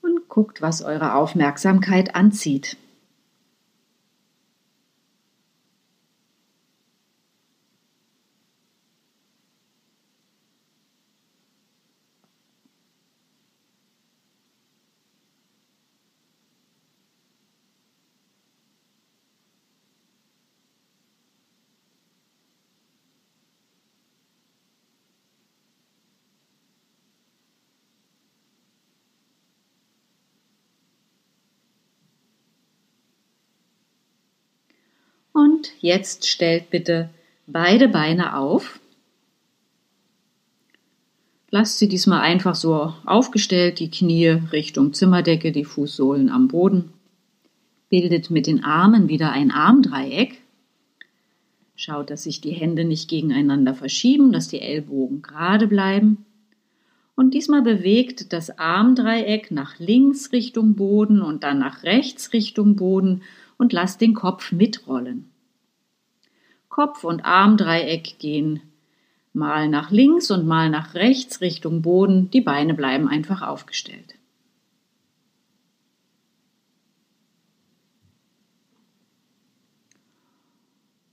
und 0.00 0.28
guckt, 0.28 0.62
was 0.62 0.80
eure 0.80 1.14
Aufmerksamkeit 1.16 2.14
anzieht. 2.14 2.76
Und 35.60 35.72
jetzt 35.82 36.26
stellt 36.26 36.70
bitte 36.70 37.10
beide 37.46 37.88
Beine 37.88 38.34
auf. 38.34 38.80
Lasst 41.50 41.78
sie 41.78 41.86
diesmal 41.86 42.22
einfach 42.22 42.54
so 42.54 42.94
aufgestellt, 43.04 43.78
die 43.78 43.90
Knie 43.90 44.28
Richtung 44.52 44.94
Zimmerdecke, 44.94 45.52
die 45.52 45.66
Fußsohlen 45.66 46.30
am 46.30 46.48
Boden. 46.48 46.94
Bildet 47.90 48.30
mit 48.30 48.46
den 48.46 48.64
Armen 48.64 49.10
wieder 49.10 49.32
ein 49.32 49.50
Armdreieck. 49.50 50.40
Schaut, 51.76 52.08
dass 52.08 52.22
sich 52.22 52.40
die 52.40 52.52
Hände 52.52 52.84
nicht 52.84 53.10
gegeneinander 53.10 53.74
verschieben, 53.74 54.32
dass 54.32 54.48
die 54.48 54.62
Ellbogen 54.62 55.20
gerade 55.20 55.66
bleiben. 55.66 56.24
Und 57.16 57.34
diesmal 57.34 57.60
bewegt 57.60 58.32
das 58.32 58.58
Armdreieck 58.58 59.50
nach 59.50 59.78
links 59.78 60.32
Richtung 60.32 60.74
Boden 60.74 61.20
und 61.20 61.44
dann 61.44 61.58
nach 61.58 61.82
rechts 61.82 62.32
Richtung 62.32 62.76
Boden 62.76 63.20
und 63.58 63.74
lasst 63.74 64.00
den 64.00 64.14
Kopf 64.14 64.52
mitrollen. 64.52 65.29
Kopf 66.70 67.04
und 67.04 67.26
Armdreieck 67.26 68.18
gehen 68.18 68.62
mal 69.32 69.68
nach 69.68 69.90
links 69.90 70.30
und 70.30 70.46
mal 70.46 70.70
nach 70.70 70.94
rechts 70.94 71.40
Richtung 71.40 71.82
Boden. 71.82 72.30
Die 72.30 72.40
Beine 72.40 72.74
bleiben 72.74 73.08
einfach 73.08 73.42
aufgestellt. 73.42 74.14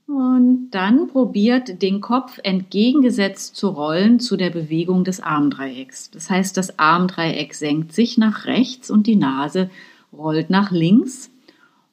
Und 0.06 0.70
dann 0.72 1.08
probiert 1.08 1.82
den 1.82 2.02
Kopf 2.02 2.40
entgegengesetzt 2.44 3.56
zu 3.56 3.70
rollen 3.70 4.20
zu 4.20 4.38
der 4.38 4.52
Bewegung 4.52 5.04
des 5.04 5.20
Armdreiecks. 5.20 6.12
Das 6.12 6.30
heißt, 6.30 6.56
das 6.56 6.80
Armdreieck 6.80 7.54
senkt 7.54 7.94
sich 7.94 8.18
nach 8.18 8.46
rechts 8.46 8.90
und 8.90 9.06
die 9.06 9.16
Nase 9.16 9.70
rollt 10.14 10.50
nach 10.50 10.72
links 10.72 11.30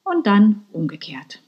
und 0.03 0.27
dann 0.27 0.61
umgekehrt. 0.71 1.41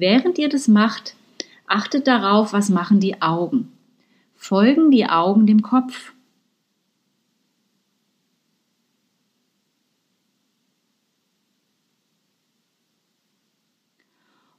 Während 0.00 0.38
ihr 0.38 0.48
das 0.48 0.68
macht, 0.68 1.16
achtet 1.66 2.06
darauf, 2.06 2.52
was 2.52 2.68
machen 2.68 3.00
die 3.00 3.20
Augen. 3.20 3.72
Folgen 4.36 4.92
die 4.92 5.06
Augen 5.06 5.46
dem 5.46 5.62
Kopf? 5.62 6.12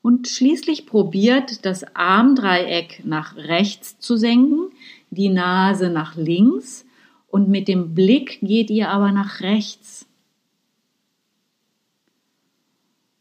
Und 0.01 0.27
schließlich 0.27 0.85
probiert 0.85 1.65
das 1.65 1.95
Armdreieck 1.95 3.03
nach 3.05 3.37
rechts 3.37 3.97
zu 3.99 4.17
senken, 4.17 4.71
die 5.09 5.29
Nase 5.29 5.89
nach 5.89 6.17
links 6.17 6.85
und 7.27 7.47
mit 7.47 7.69
dem 7.69 7.93
Blick 7.93 8.39
geht 8.41 8.69
ihr 8.69 8.89
aber 8.89 9.13
nach 9.13 9.39
rechts. 9.39 10.08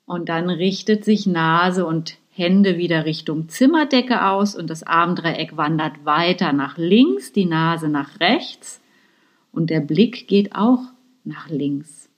Und 0.09 0.29
dann 0.29 0.51
richtet 0.51 1.05
sich 1.05 1.27
Nase 1.27 1.87
und 1.87 2.18
Hände 2.31 2.79
wieder 2.79 3.05
Richtung 3.05 3.49
Zimmerdecke 3.49 4.27
aus 4.27 4.57
und 4.57 4.68
das 4.68 4.83
Armdreieck 4.83 5.57
wandert 5.57 6.05
weiter 6.05 6.53
nach 6.53 6.77
links, 6.77 7.33
die 7.33 7.44
Nase 7.44 7.88
nach 7.88 8.18
rechts 8.18 8.81
und 9.53 9.71
der 9.71 9.81
Blick 9.81 10.27
geht 10.27 10.57
auch 10.57 10.83
nach 11.23 11.49
links. 11.49 12.09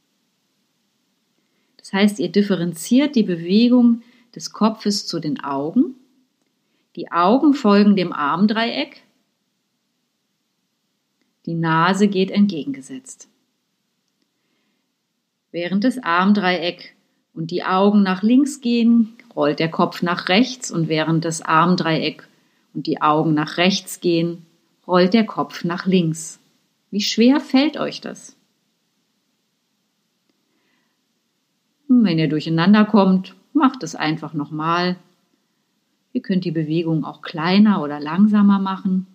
Das 1.76 1.92
heißt, 1.92 2.18
ihr 2.20 2.30
differenziert 2.30 3.14
die 3.14 3.22
Bewegung 3.22 4.02
des 4.34 4.52
Kopfes 4.52 5.06
zu 5.06 5.20
den 5.20 5.44
Augen. 5.44 5.96
Die 6.96 7.12
Augen 7.12 7.52
folgen 7.52 7.96
dem 7.96 8.14
Armdreieck 8.14 9.02
die 11.46 11.54
Nase 11.54 12.06
geht 12.08 12.30
entgegengesetzt. 12.30 13.28
Während 15.50 15.84
das 15.84 15.98
Armdreieck 15.98 16.94
und 17.34 17.50
die 17.50 17.64
Augen 17.64 18.02
nach 18.02 18.22
links 18.22 18.60
gehen, 18.60 19.14
rollt 19.34 19.58
der 19.58 19.70
Kopf 19.70 20.02
nach 20.02 20.28
rechts 20.28 20.70
und 20.70 20.88
während 20.88 21.24
das 21.24 21.42
Armdreieck 21.42 22.26
und 22.74 22.86
die 22.86 23.00
Augen 23.00 23.34
nach 23.34 23.56
rechts 23.56 24.00
gehen, 24.00 24.46
rollt 24.86 25.14
der 25.14 25.24
Kopf 25.24 25.64
nach 25.64 25.86
links. 25.86 26.40
Wie 26.90 27.00
schwer 27.00 27.40
fällt 27.40 27.76
euch 27.76 28.00
das? 28.00 28.36
Wenn 31.88 32.18
ihr 32.18 32.28
durcheinander 32.28 32.84
kommt, 32.84 33.34
macht 33.52 33.82
es 33.82 33.94
einfach 33.94 34.32
nochmal. 34.32 34.96
Ihr 36.12 36.22
könnt 36.22 36.44
die 36.44 36.50
Bewegung 36.50 37.04
auch 37.04 37.22
kleiner 37.22 37.82
oder 37.82 38.00
langsamer 38.00 38.58
machen. 38.58 39.06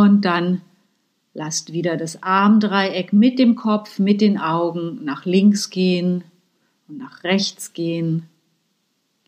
Und 0.00 0.22
dann 0.22 0.62
lasst 1.34 1.74
wieder 1.74 1.98
das 1.98 2.22
Armdreieck 2.22 3.12
mit 3.12 3.38
dem 3.38 3.54
Kopf, 3.54 3.98
mit 3.98 4.22
den 4.22 4.38
Augen 4.38 5.04
nach 5.04 5.26
links 5.26 5.68
gehen 5.68 6.24
und 6.88 6.96
nach 6.96 7.22
rechts 7.22 7.74
gehen. 7.74 8.26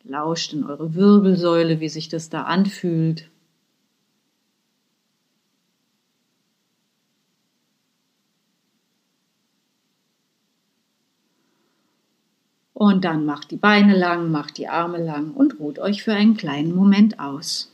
Lauscht 0.03 0.55
in 0.55 0.65
eure 0.65 0.95
Wirbelsäule, 0.95 1.81
wie 1.81 1.91
sich 1.91 2.09
das 2.09 2.31
da 2.31 2.45
anfühlt. 2.45 3.29
Und 12.73 13.05
dann 13.05 13.27
macht 13.27 13.51
die 13.51 13.57
Beine 13.57 13.95
lang, 13.95 14.31
macht 14.31 14.57
die 14.57 14.69
Arme 14.69 15.05
lang 15.05 15.35
und 15.35 15.61
ruht 15.61 15.79
euch 15.79 16.03
für 16.03 16.15
einen 16.15 16.35
kleinen 16.35 16.75
Moment 16.75 17.21
aus. 17.21 17.72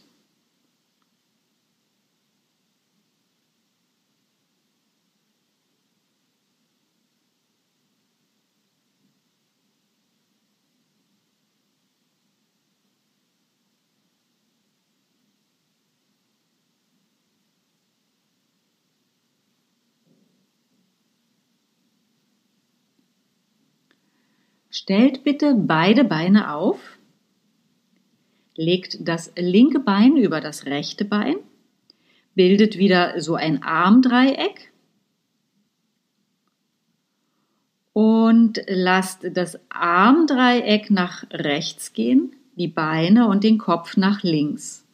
Stellt 24.81 25.25
bitte 25.25 25.57
beide 25.57 26.05
Beine 26.05 26.55
auf, 26.55 26.79
legt 28.55 29.09
das 29.09 29.33
linke 29.37 29.81
Bein 29.81 30.17
über 30.17 30.41
das 30.41 30.67
rechte 30.67 31.05
Bein, 31.05 31.35
bildet 32.37 32.79
wieder 32.79 33.21
so 33.21 33.35
ein 33.35 33.65
Armdreieck 33.65 34.73
und 37.93 38.63
lasst 38.69 39.27
das 39.33 39.59
Armdreieck 39.69 40.93
nach 40.93 41.25
rechts 41.33 41.93
gehen, 41.93 42.37
die 42.55 42.69
Beine 42.69 43.27
und 43.27 43.43
den 43.43 43.59
Kopf 43.59 43.97
nach 43.97 44.23
links. 44.23 44.87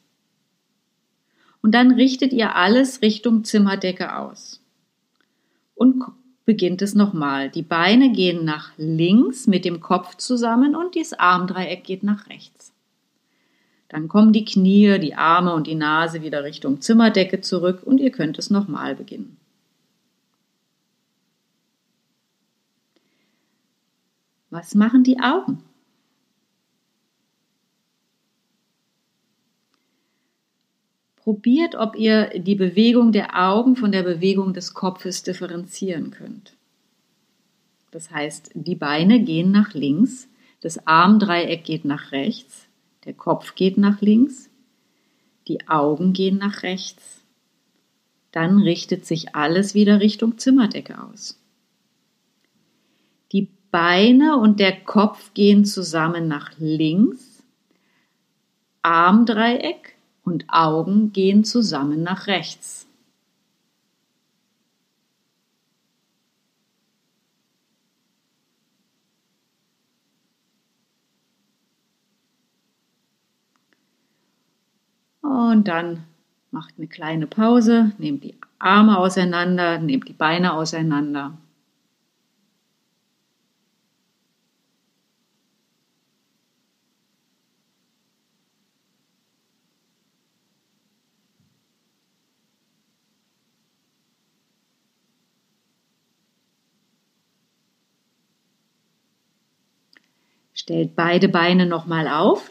Und 1.60 1.74
dann 1.74 1.90
richtet 1.90 2.32
ihr 2.32 2.56
alles 2.56 3.02
Richtung 3.02 3.44
Zimmerdecke 3.44 4.16
aus. 4.16 4.62
Und 5.74 6.02
beginnt 6.44 6.82
es 6.82 6.94
nochmal. 6.94 7.50
Die 7.50 7.62
Beine 7.62 8.12
gehen 8.12 8.44
nach 8.44 8.72
links 8.76 9.46
mit 9.46 9.64
dem 9.64 9.80
Kopf 9.80 10.16
zusammen 10.16 10.76
und 10.76 10.96
das 10.96 11.12
Armdreieck 11.12 11.84
geht 11.84 12.02
nach 12.02 12.28
rechts. 12.28 12.72
Dann 13.88 14.08
kommen 14.08 14.32
die 14.32 14.44
Knie, 14.44 14.98
die 14.98 15.14
Arme 15.14 15.54
und 15.54 15.66
die 15.66 15.74
Nase 15.74 16.22
wieder 16.22 16.42
Richtung 16.42 16.80
Zimmerdecke 16.80 17.40
zurück 17.40 17.82
und 17.84 17.98
ihr 17.98 18.10
könnt 18.10 18.38
es 18.38 18.50
nochmal 18.50 18.96
beginnen. 18.96 19.36
Was 24.50 24.74
machen 24.74 25.02
die 25.02 25.20
Augen? 25.20 25.62
Probiert, 31.24 31.74
ob 31.74 31.96
ihr 31.96 32.38
die 32.38 32.54
Bewegung 32.54 33.10
der 33.10 33.42
Augen 33.48 33.76
von 33.76 33.92
der 33.92 34.02
Bewegung 34.02 34.52
des 34.52 34.74
Kopfes 34.74 35.22
differenzieren 35.22 36.10
könnt. 36.10 36.54
Das 37.90 38.10
heißt, 38.10 38.50
die 38.52 38.74
Beine 38.74 39.22
gehen 39.22 39.50
nach 39.50 39.72
links, 39.72 40.28
das 40.60 40.86
Armdreieck 40.86 41.64
geht 41.64 41.86
nach 41.86 42.12
rechts, 42.12 42.66
der 43.06 43.14
Kopf 43.14 43.54
geht 43.54 43.78
nach 43.78 44.02
links, 44.02 44.50
die 45.48 45.66
Augen 45.66 46.12
gehen 46.12 46.36
nach 46.36 46.62
rechts. 46.62 47.24
Dann 48.30 48.58
richtet 48.58 49.06
sich 49.06 49.34
alles 49.34 49.74
wieder 49.74 50.00
Richtung 50.00 50.36
Zimmerdecke 50.36 51.02
aus. 51.02 51.40
Die 53.32 53.48
Beine 53.70 54.36
und 54.36 54.60
der 54.60 54.78
Kopf 54.78 55.32
gehen 55.32 55.64
zusammen 55.64 56.28
nach 56.28 56.52
links, 56.58 57.42
Armdreieck, 58.82 59.93
und 60.24 60.46
Augen 60.48 61.12
gehen 61.12 61.44
zusammen 61.44 62.02
nach 62.02 62.26
rechts. 62.26 62.86
Und 75.22 75.68
dann 75.68 76.04
macht 76.50 76.74
eine 76.78 76.88
kleine 76.88 77.26
Pause, 77.26 77.92
nehmt 77.98 78.24
die 78.24 78.34
Arme 78.58 78.98
auseinander, 78.98 79.78
nehmt 79.78 80.08
die 80.08 80.12
Beine 80.12 80.52
auseinander. 80.54 81.38
Stellt 100.64 100.96
beide 100.96 101.28
Beine 101.28 101.66
nochmal 101.66 102.08
auf, 102.08 102.50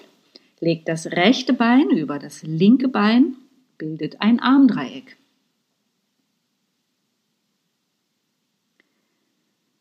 legt 0.60 0.88
das 0.88 1.08
rechte 1.08 1.52
Bein 1.52 1.90
über 1.90 2.20
das 2.20 2.44
linke 2.44 2.88
Bein, 2.88 3.38
bildet 3.80 4.22
ein 4.22 4.40
Armdreieck. 4.40 5.18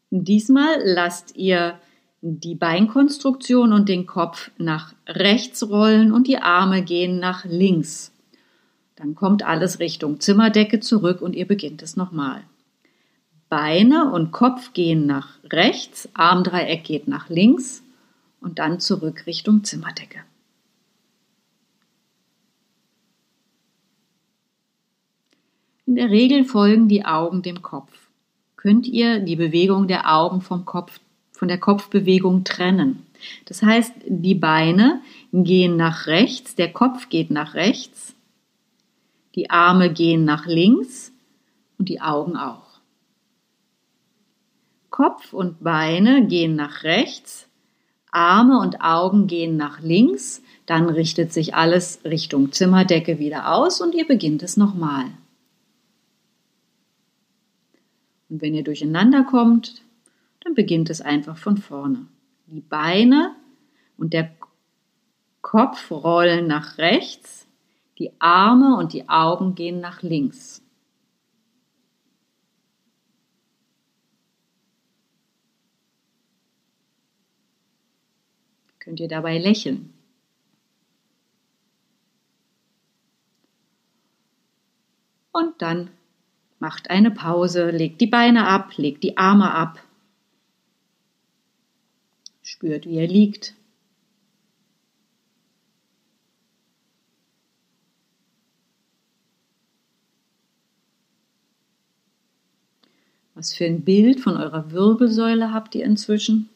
Diesmal 0.08 0.80
lasst 0.82 1.36
ihr 1.36 1.78
die 2.22 2.54
Beinkonstruktion 2.54 3.74
und 3.74 3.90
den 3.90 4.06
Kopf 4.06 4.50
nach 4.56 4.94
rechts 5.06 5.68
rollen 5.68 6.10
und 6.10 6.26
die 6.26 6.38
Arme 6.38 6.80
gehen 6.80 7.18
nach 7.18 7.44
links. 7.44 8.14
Dann 8.96 9.14
kommt 9.14 9.42
alles 9.42 9.78
Richtung 9.78 10.20
Zimmerdecke 10.20 10.80
zurück 10.80 11.20
und 11.20 11.36
ihr 11.36 11.46
beginnt 11.46 11.82
es 11.82 11.98
nochmal. 11.98 12.44
Beine 13.50 14.10
und 14.10 14.32
Kopf 14.32 14.72
gehen 14.72 15.04
nach 15.04 15.36
rechts, 15.44 16.08
Armdreieck 16.14 16.82
geht 16.84 17.08
nach 17.08 17.28
links 17.28 17.81
und 18.42 18.58
dann 18.58 18.80
zurück 18.80 19.26
Richtung 19.26 19.64
Zimmerdecke. 19.64 20.24
In 25.86 25.96
der 25.96 26.10
Regel 26.10 26.44
folgen 26.44 26.88
die 26.88 27.04
Augen 27.04 27.42
dem 27.42 27.60
Kopf. 27.62 28.08
Könnt 28.56 28.86
ihr 28.86 29.20
die 29.20 29.36
Bewegung 29.36 29.88
der 29.88 30.12
Augen 30.12 30.40
vom 30.40 30.64
Kopf, 30.64 31.00
von 31.32 31.48
der 31.48 31.58
Kopfbewegung 31.58 32.44
trennen. 32.44 33.06
Das 33.44 33.62
heißt, 33.62 33.92
die 34.06 34.34
Beine 34.34 35.02
gehen 35.32 35.76
nach 35.76 36.06
rechts, 36.06 36.54
der 36.54 36.72
Kopf 36.72 37.08
geht 37.08 37.30
nach 37.30 37.54
rechts, 37.54 38.14
die 39.34 39.50
Arme 39.50 39.92
gehen 39.92 40.24
nach 40.24 40.46
links 40.46 41.12
und 41.78 41.88
die 41.88 42.00
Augen 42.00 42.36
auch. 42.36 42.80
Kopf 44.90 45.32
und 45.32 45.62
Beine 45.62 46.26
gehen 46.26 46.54
nach 46.54 46.84
rechts, 46.84 47.48
Arme 48.12 48.60
und 48.60 48.82
Augen 48.82 49.26
gehen 49.26 49.56
nach 49.56 49.80
links, 49.80 50.42
dann 50.66 50.88
richtet 50.88 51.32
sich 51.32 51.54
alles 51.54 52.00
Richtung 52.04 52.52
Zimmerdecke 52.52 53.18
wieder 53.18 53.52
aus 53.52 53.80
und 53.80 53.94
ihr 53.94 54.06
beginnt 54.06 54.42
es 54.42 54.56
nochmal. 54.56 55.06
Und 58.28 58.40
wenn 58.40 58.54
ihr 58.54 58.64
durcheinander 58.64 59.24
kommt, 59.24 59.82
dann 60.40 60.54
beginnt 60.54 60.90
es 60.90 61.00
einfach 61.00 61.36
von 61.36 61.56
vorne. 61.56 62.06
Die 62.46 62.60
Beine 62.60 63.34
und 63.96 64.12
der 64.12 64.30
Kopf 65.40 65.90
rollen 65.90 66.46
nach 66.46 66.78
rechts, 66.78 67.46
die 67.98 68.12
Arme 68.18 68.76
und 68.76 68.92
die 68.92 69.08
Augen 69.08 69.54
gehen 69.54 69.80
nach 69.80 70.02
links. 70.02 70.61
Könnt 78.82 78.98
ihr 78.98 79.06
dabei 79.06 79.38
lächeln. 79.38 79.92
Und 85.30 85.62
dann 85.62 85.90
macht 86.58 86.90
eine 86.90 87.12
Pause, 87.12 87.70
legt 87.70 88.00
die 88.00 88.08
Beine 88.08 88.48
ab, 88.48 88.76
legt 88.76 89.04
die 89.04 89.16
Arme 89.16 89.52
ab, 89.52 89.78
spürt, 92.42 92.86
wie 92.86 92.96
er 92.96 93.06
liegt. 93.06 93.54
Was 103.34 103.54
für 103.54 103.64
ein 103.64 103.84
Bild 103.84 104.18
von 104.18 104.36
eurer 104.36 104.72
Wirbelsäule 104.72 105.52
habt 105.52 105.76
ihr 105.76 105.84
inzwischen? 105.84 106.48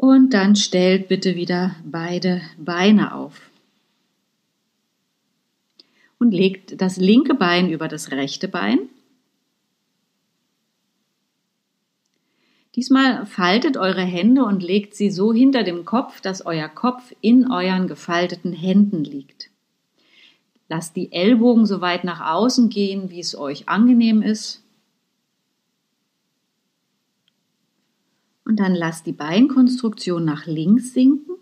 Und 0.00 0.30
dann 0.32 0.56
stellt 0.56 1.08
bitte 1.08 1.36
wieder 1.36 1.76
beide 1.84 2.40
Beine 2.56 3.14
auf. 3.14 3.50
Und 6.18 6.32
legt 6.32 6.80
das 6.80 6.96
linke 6.96 7.34
Bein 7.34 7.68
über 7.68 7.86
das 7.86 8.10
rechte 8.10 8.48
Bein. 8.48 8.78
Diesmal 12.76 13.26
faltet 13.26 13.76
eure 13.76 14.00
Hände 14.00 14.46
und 14.46 14.62
legt 14.62 14.94
sie 14.94 15.10
so 15.10 15.34
hinter 15.34 15.64
dem 15.64 15.84
Kopf, 15.84 16.22
dass 16.22 16.46
euer 16.46 16.70
Kopf 16.70 17.14
in 17.20 17.52
euren 17.52 17.86
gefalteten 17.86 18.54
Händen 18.54 19.04
liegt. 19.04 19.50
Lasst 20.70 20.96
die 20.96 21.12
Ellbogen 21.12 21.66
so 21.66 21.82
weit 21.82 22.04
nach 22.04 22.26
außen 22.26 22.70
gehen, 22.70 23.10
wie 23.10 23.20
es 23.20 23.36
euch 23.36 23.68
angenehm 23.68 24.22
ist. 24.22 24.62
Und 28.50 28.56
dann 28.56 28.74
lasst 28.74 29.06
die 29.06 29.12
Beinkonstruktion 29.12 30.24
nach 30.24 30.44
links 30.44 30.92
sinken. 30.92 31.36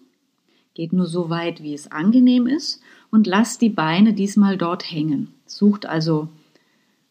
Geht 0.75 0.93
nur 0.93 1.07
so 1.07 1.31
weit, 1.31 1.63
wie 1.63 1.73
es 1.73 1.91
angenehm 1.91 2.47
ist. 2.47 2.83
Und 3.11 3.27
lasst 3.27 3.63
die 3.63 3.71
Beine 3.71 4.13
diesmal 4.13 4.59
dort 4.59 4.91
hängen. 4.91 5.33
Sucht 5.47 5.87
also 5.87 6.29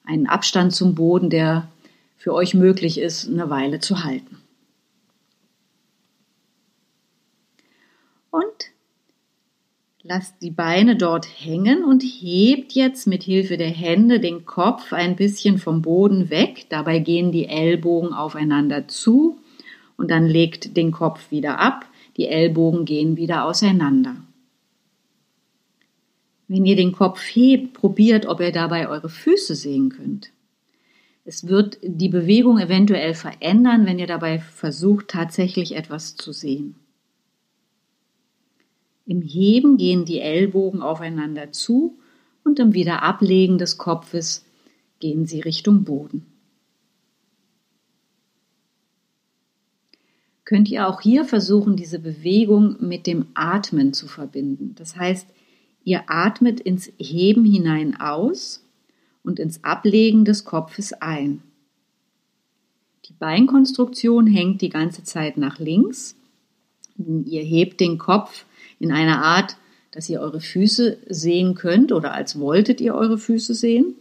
einen 0.04 0.28
Abstand 0.28 0.72
zum 0.72 0.94
Boden, 0.94 1.32
der 1.32 1.68
für 2.16 2.36
euch 2.36 2.54
möglich 2.54 3.00
ist, 3.00 3.28
eine 3.28 3.50
Weile 3.50 3.80
zu 3.80 4.04
halten. 4.04 4.38
Und 8.30 8.72
lasst 10.04 10.36
die 10.44 10.52
Beine 10.52 10.96
dort 10.96 11.26
hängen 11.26 11.84
und 11.84 12.04
hebt 12.04 12.74
jetzt 12.74 13.08
mit 13.08 13.24
Hilfe 13.24 13.58
der 13.58 13.72
Hände 13.72 14.20
den 14.20 14.46
Kopf 14.46 14.94
ein 14.94 15.16
bisschen 15.16 15.58
vom 15.58 15.82
Boden 15.82 16.30
weg. 16.30 16.68
Dabei 16.70 17.00
gehen 17.00 17.32
die 17.32 17.48
Ellbogen 17.48 18.14
aufeinander 18.14 18.88
zu 18.88 19.40
und 19.98 20.10
dann 20.12 20.28
legt 20.28 20.78
den 20.78 20.92
Kopf 20.92 21.32
wieder 21.32 21.60
ab, 21.60 21.86
die 22.16 22.28
Ellbogen 22.28 22.86
gehen 22.86 23.18
wieder 23.18 23.46
auseinander. 23.46 24.16
Wenn 26.48 26.66
ihr 26.66 26.78
den 26.78 26.94
Kopf 26.94 27.22
hebt, 27.22 27.74
probiert, 27.74 28.26
ob 28.26 28.40
ihr 28.40 28.52
dabei 28.52 28.88
eure 28.88 29.10
Füße 29.10 29.56
sehen 29.56 29.90
könnt. 29.90 30.32
Es 31.26 31.48
wird 31.48 31.78
die 31.84 32.08
Bewegung 32.08 32.58
eventuell 32.58 33.14
verändern, 33.14 33.86
wenn 33.86 34.00
ihr 34.00 34.08
dabei 34.08 34.40
versucht, 34.40 35.10
tatsächlich 35.10 35.76
etwas 35.76 36.16
zu 36.16 36.32
sehen. 36.32 36.76
Im 39.06 39.22
Heben 39.22 39.78
gehen 39.78 40.06
die 40.06 40.22
Ellbogen 40.22 40.82
aufeinander 40.82 41.52
zu 41.52 42.00
und 42.46 42.60
im 42.60 42.74
Wiederablegen 42.74 43.58
des 43.58 43.78
Kopfes 43.78 44.46
gehen 45.00 45.26
sie 45.26 45.42
Richtung 45.42 45.84
Boden. 45.84 46.26
Könnt 50.48 50.70
ihr 50.70 50.88
auch 50.88 51.02
hier 51.02 51.26
versuchen, 51.26 51.76
diese 51.76 52.00
Bewegung 52.00 52.78
mit 52.80 53.06
dem 53.06 53.26
Atmen 53.34 53.92
zu 53.92 54.08
verbinden. 54.08 54.76
Das 54.76 54.96
heißt, 54.96 55.28
ihr 55.84 56.04
atmet 56.08 56.62
ins 56.62 56.90
Heben 56.98 57.44
hinein 57.44 58.00
aus 58.00 58.66
und 59.24 59.40
ins 59.40 59.66
Ablegen 59.66 60.24
des 60.24 60.46
Kopfes 60.46 60.94
ein. 60.94 61.44
Die 63.08 63.14
Beinkonstruktion 63.20 64.26
hängt 64.26 64.62
die 64.62 64.70
ganze 64.70 65.04
Zeit 65.04 65.36
nach 65.36 65.60
links. 65.60 66.16
Ihr 66.98 67.44
hebt 67.44 67.82
den 67.82 67.98
Kopf 67.98 68.46
in 68.80 68.94
einer 68.94 69.22
Art, 69.22 69.58
dass 69.92 70.08
ihr 70.08 70.22
eure 70.22 70.40
Füße 70.40 71.00
sehen 71.10 71.56
könnt 71.56 71.92
oder 71.92 72.14
als 72.14 72.40
wolltet 72.40 72.80
ihr 72.80 72.96
eure 72.96 73.18
Füße 73.18 73.54
sehen. 73.54 73.96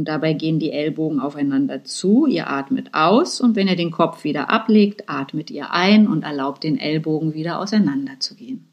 Und 0.00 0.06
dabei 0.08 0.32
gehen 0.32 0.58
die 0.58 0.72
Ellbogen 0.72 1.20
aufeinander 1.20 1.84
zu, 1.84 2.24
ihr 2.24 2.48
atmet 2.48 2.94
aus 2.94 3.38
und 3.38 3.54
wenn 3.54 3.68
ihr 3.68 3.76
den 3.76 3.90
Kopf 3.90 4.24
wieder 4.24 4.48
ablegt, 4.48 5.10
atmet 5.10 5.50
ihr 5.50 5.72
ein 5.72 6.08
und 6.08 6.22
erlaubt 6.22 6.64
den 6.64 6.78
Ellbogen 6.78 7.34
wieder 7.34 7.58
auseinander 7.58 8.18
zu 8.18 8.34
gehen. 8.34 8.66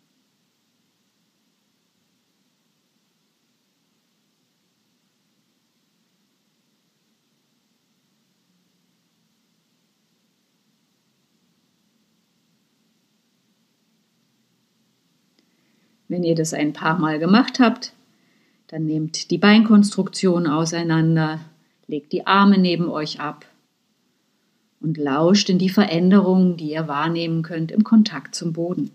Wenn 16.07 16.23
ihr 16.23 16.36
das 16.36 16.53
ein 16.53 16.71
paar 16.71 16.97
Mal 16.97 17.19
gemacht 17.19 17.59
habt, 17.59 17.96
dann 18.68 18.86
nehmt 18.86 19.32
die 19.32 19.38
Beinkonstruktion 19.38 20.47
auseinander, 20.47 21.39
legt 21.88 22.11
die 22.11 22.28
Arme 22.28 22.57
neben 22.57 22.89
euch 22.89 23.20
ab 23.20 23.45
und 24.82 24.97
lauscht 24.97 25.49
in 25.49 25.57
die 25.57 25.70
Veränderungen, 25.70 26.57
die 26.57 26.72
ihr 26.72 26.88
wahrnehmen 26.88 27.43
könnt 27.43 27.72
im 27.72 27.84
Kontakt 27.84 28.36
zum 28.36 28.53
Boden. 28.53 28.91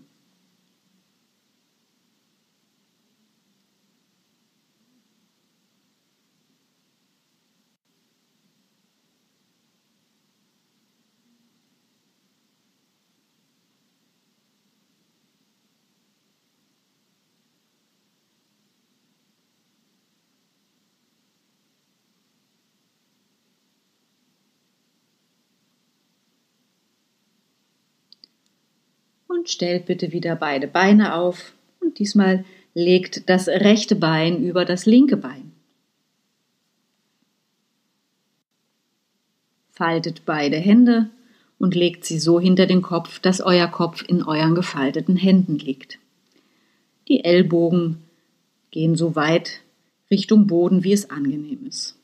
Und 29.43 29.49
stellt 29.49 29.87
bitte 29.87 30.13
wieder 30.13 30.37
beide 30.37 30.69
Beine 30.69 31.15
auf 31.15 31.51
und 31.81 31.99
diesmal 31.99 32.45
legt 32.73 33.29
das 33.29 33.49
rechte 33.49 33.93
Bein 33.93 34.41
über 34.41 34.63
das 34.63 34.85
linke 34.85 35.17
Bein. 35.17 35.51
Faltet 39.73 40.23
beide 40.23 40.55
Hände 40.55 41.09
und 41.59 41.75
legt 41.75 42.05
sie 42.05 42.19
so 42.19 42.39
hinter 42.39 42.67
den 42.67 42.81
Kopf, 42.81 43.19
dass 43.19 43.41
euer 43.41 43.67
Kopf 43.67 44.01
in 44.07 44.23
euren 44.23 44.55
gefalteten 44.55 45.17
Händen 45.17 45.59
liegt. 45.59 45.99
Die 47.09 47.25
Ellbogen 47.25 47.97
gehen 48.71 48.95
so 48.95 49.17
weit 49.17 49.59
Richtung 50.09 50.47
Boden, 50.47 50.85
wie 50.85 50.93
es 50.93 51.09
angenehm 51.09 51.65
ist. 51.67 51.97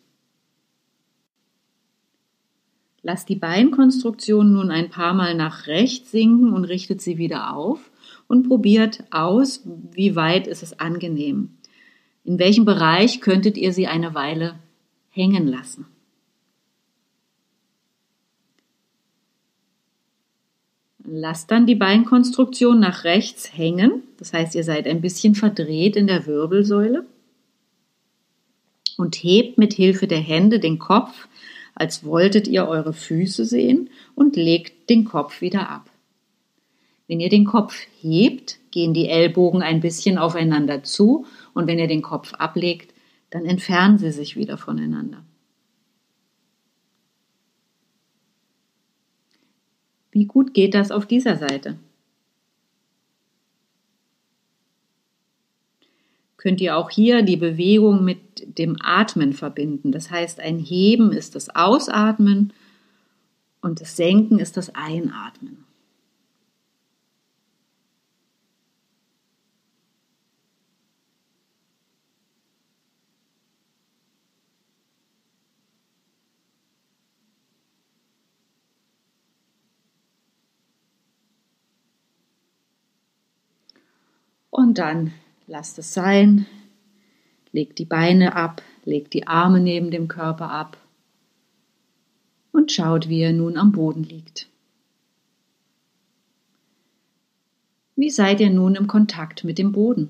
Lasst 3.02 3.30
die 3.30 3.36
Beinkonstruktion 3.36 4.54
nun 4.54 4.72
ein 4.72 4.90
paar 4.90 5.14
Mal 5.14 5.34
nach 5.34 5.68
rechts 5.68 6.12
sinken 6.12 6.52
und 6.52 6.66
richtet 6.66 7.02
sie 7.02 7.18
wieder 7.18 7.56
auf 7.56 7.92
und 8.28 8.48
probiert 8.48 9.04
aus, 9.10 9.64
wie 9.92 10.16
weit 10.16 10.48
ist 10.48 10.64
es 10.64 10.80
angenehm. 10.80 11.52
In 12.26 12.40
welchem 12.40 12.66
Bereich 12.66 13.22
könntet 13.22 13.58
ihr 13.58 13.72
sie 13.72 13.88
eine 13.88 14.14
Weile 14.14 14.56
hängen 15.10 15.48
lassen? 15.48 15.86
Lasst 21.06 21.50
dann 21.50 21.66
die 21.66 21.76
Beinkonstruktion 21.76 22.80
nach 22.80 23.04
rechts 23.04 23.58
hängen. 23.58 24.04
Das 24.18 24.34
heißt, 24.34 24.54
ihr 24.54 24.64
seid 24.64 24.86
ein 24.86 25.02
bisschen 25.02 25.34
verdreht 25.34 25.96
in 25.96 26.06
der 26.06 26.28
Wirbelsäule 26.28 27.08
und 28.98 29.16
hebt 29.16 29.58
mit 29.58 29.74
Hilfe 29.74 30.06
der 30.06 30.20
Hände 30.20 30.60
den 30.60 30.78
Kopf 30.78 31.29
als 31.80 32.04
wolltet 32.04 32.48
ihr 32.48 32.68
eure 32.68 32.94
Füße 32.94 33.46
sehen 33.46 33.90
und 34.14 34.36
legt 34.36 34.90
den 34.90 35.06
Kopf 35.06 35.42
wieder 35.42 35.70
ab. 35.70 35.90
Wenn 37.08 37.20
ihr 37.20 37.30
den 37.30 37.46
Kopf 37.46 37.76
hebt, 38.02 38.60
gehen 38.70 38.94
die 38.94 39.10
Ellbogen 39.10 39.64
ein 39.64 39.80
bisschen 39.80 40.18
aufeinander 40.18 40.84
zu 40.84 41.26
und 41.54 41.66
wenn 41.66 41.80
ihr 41.80 41.88
den 41.88 42.02
Kopf 42.02 42.34
ablegt, 42.34 42.94
dann 43.30 43.46
entfernen 43.46 43.98
sie 43.98 44.12
sich 44.12 44.36
wieder 44.36 44.58
voneinander. 44.58 45.24
Wie 50.12 50.26
gut 50.26 50.54
geht 50.54 50.74
das 50.74 50.92
auf 50.92 51.06
dieser 51.06 51.38
Seite? 51.38 51.78
Könnt 56.40 56.62
ihr 56.62 56.78
auch 56.78 56.90
hier 56.90 57.22
die 57.22 57.36
Bewegung 57.36 58.06
mit 58.06 58.58
dem 58.58 58.78
Atmen 58.82 59.34
verbinden. 59.34 59.92
Das 59.92 60.10
heißt, 60.10 60.40
ein 60.40 60.58
Heben 60.58 61.12
ist 61.12 61.36
das 61.36 61.54
Ausatmen 61.54 62.54
und 63.62 63.82
das 63.82 63.98
Senken 63.98 64.40
ist 64.40 64.56
das 64.56 64.74
Einatmen. 64.74 65.66
Und 84.50 84.78
dann 84.78 85.12
lasst 85.50 85.80
es 85.80 85.96
sein, 85.96 86.46
legt 87.52 87.80
die 87.80 87.86
Beine 87.86 88.36
ab, 88.36 88.62
legt 88.86 89.14
die 89.16 89.26
Arme 89.26 89.60
neben 89.60 89.90
dem 89.90 90.08
Körper 90.08 90.52
ab 90.52 90.78
und 92.52 92.72
schaut, 92.72 93.10
wie 93.10 93.22
er 93.22 93.34
nun 93.34 93.58
am 93.58 93.72
Boden 93.72 94.04
liegt. 94.04 94.48
Wie 97.96 98.12
seid 98.12 98.40
ihr 98.40 98.52
nun 98.52 98.76
im 98.76 98.88
Kontakt 98.88 99.44
mit 99.44 99.58
dem 99.58 99.72
Boden? 99.72 100.10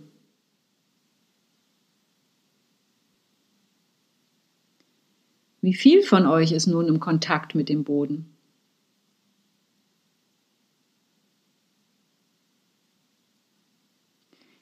Wie 5.61 5.73
viel 5.73 6.03
von 6.03 6.25
euch 6.25 6.51
ist 6.51 6.67
nun 6.67 6.87
im 6.87 6.99
Kontakt 6.99 7.55
mit 7.55 7.69
dem 7.69 7.85
Boden? 7.85 8.37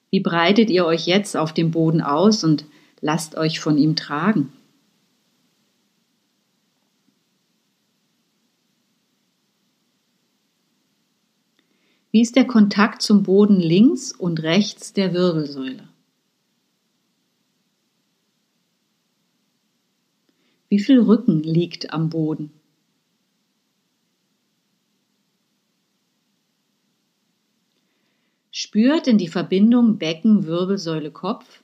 Wie 0.10 0.20
breitet 0.22 0.70
ihr 0.70 0.86
euch 0.86 1.06
jetzt 1.06 1.36
auf 1.36 1.54
dem 1.54 1.72
Boden 1.72 2.02
aus 2.02 2.44
und 2.44 2.66
lasst 3.02 3.36
euch 3.36 3.60
von 3.60 3.78
ihm 3.78 3.96
tragen? 3.96 4.54
Wie 12.12 12.22
ist 12.22 12.36
der 12.36 12.48
Kontakt 12.48 13.02
zum 13.02 13.24
Boden 13.24 13.60
links 13.60 14.12
und 14.12 14.42
rechts 14.42 14.94
der 14.94 15.14
Wirbelsäule? 15.14 15.88
Wie 20.70 20.80
viel 20.80 21.00
Rücken 21.00 21.44
liegt 21.44 21.94
am 21.94 22.10
Boden? 22.10 22.57
Spürt 28.68 29.08
in 29.08 29.18
die 29.18 29.30
Verbindung 29.30 29.98
Becken, 29.98 30.46
Wirbelsäule, 30.46 31.10
Kopf. 31.10 31.64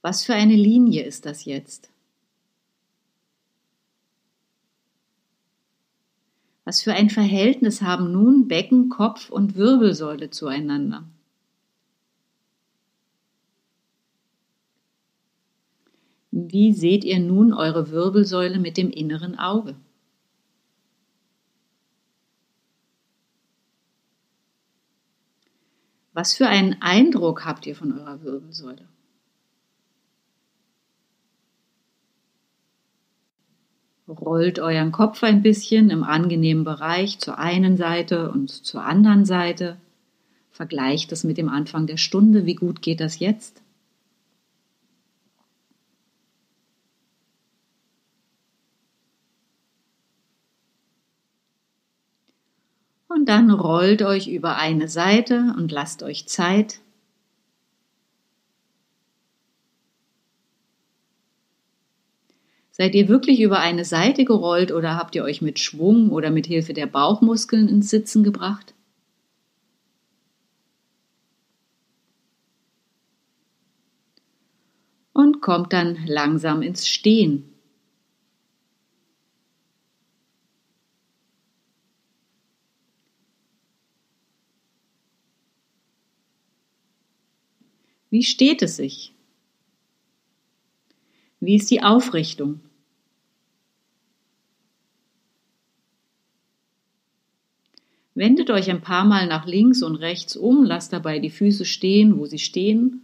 Was 0.00 0.24
für 0.24 0.34
eine 0.34 0.56
Linie 0.56 1.04
ist 1.04 1.24
das 1.24 1.44
jetzt? 1.44 1.88
Was 6.64 6.82
für 6.82 6.94
ein 6.94 7.10
Verhältnis 7.10 7.80
haben 7.80 8.10
nun 8.10 8.48
Becken, 8.48 8.88
Kopf 8.88 9.30
und 9.30 9.54
Wirbelsäule 9.54 10.30
zueinander? 10.30 11.04
Wie 16.32 16.72
seht 16.72 17.04
ihr 17.04 17.20
nun 17.20 17.52
eure 17.52 17.92
Wirbelsäule 17.92 18.58
mit 18.58 18.76
dem 18.76 18.90
inneren 18.90 19.38
Auge? 19.38 19.76
Was 26.14 26.34
für 26.34 26.46
einen 26.46 26.80
Eindruck 26.82 27.44
habt 27.44 27.66
ihr 27.66 27.74
von 27.74 27.98
eurer 27.98 28.22
Wirbelsäule? 28.22 28.86
Rollt 34.08 34.58
euren 34.58 34.92
Kopf 34.92 35.22
ein 35.22 35.42
bisschen 35.42 35.88
im 35.88 36.02
angenehmen 36.04 36.64
Bereich 36.64 37.18
zur 37.18 37.38
einen 37.38 37.78
Seite 37.78 38.30
und 38.30 38.50
zur 38.50 38.84
anderen 38.84 39.24
Seite. 39.24 39.78
Vergleicht 40.50 41.12
es 41.12 41.24
mit 41.24 41.38
dem 41.38 41.48
Anfang 41.48 41.86
der 41.86 41.96
Stunde. 41.96 42.44
Wie 42.44 42.56
gut 42.56 42.82
geht 42.82 43.00
das 43.00 43.18
jetzt? 43.18 43.62
Und 53.08 53.21
dann 53.32 53.50
rollt 53.50 54.02
euch 54.02 54.28
über 54.28 54.58
eine 54.58 54.88
Seite 54.88 55.54
und 55.56 55.72
lasst 55.72 56.02
euch 56.02 56.28
Zeit. 56.28 56.80
Seid 62.72 62.94
ihr 62.94 63.08
wirklich 63.08 63.40
über 63.40 63.58
eine 63.60 63.86
Seite 63.86 64.26
gerollt 64.26 64.70
oder 64.70 64.96
habt 64.96 65.14
ihr 65.14 65.24
euch 65.24 65.40
mit 65.40 65.58
Schwung 65.58 66.10
oder 66.10 66.30
mit 66.30 66.46
Hilfe 66.46 66.74
der 66.74 66.84
Bauchmuskeln 66.84 67.68
ins 67.68 67.88
Sitzen 67.88 68.22
gebracht? 68.22 68.74
Und 75.14 75.40
kommt 75.40 75.72
dann 75.72 75.96
langsam 76.04 76.60
ins 76.60 76.86
Stehen. 76.86 77.51
Wie 88.12 88.22
steht 88.22 88.60
es 88.60 88.76
sich? 88.76 89.14
Wie 91.40 91.56
ist 91.56 91.70
die 91.70 91.82
Aufrichtung? 91.82 92.60
Wendet 98.14 98.50
euch 98.50 98.68
ein 98.68 98.82
paar 98.82 99.06
Mal 99.06 99.26
nach 99.26 99.46
links 99.46 99.82
und 99.82 99.96
rechts 99.96 100.36
um, 100.36 100.62
lasst 100.62 100.92
dabei 100.92 101.20
die 101.20 101.30
Füße 101.30 101.64
stehen, 101.64 102.18
wo 102.18 102.26
sie 102.26 102.38
stehen. 102.38 103.00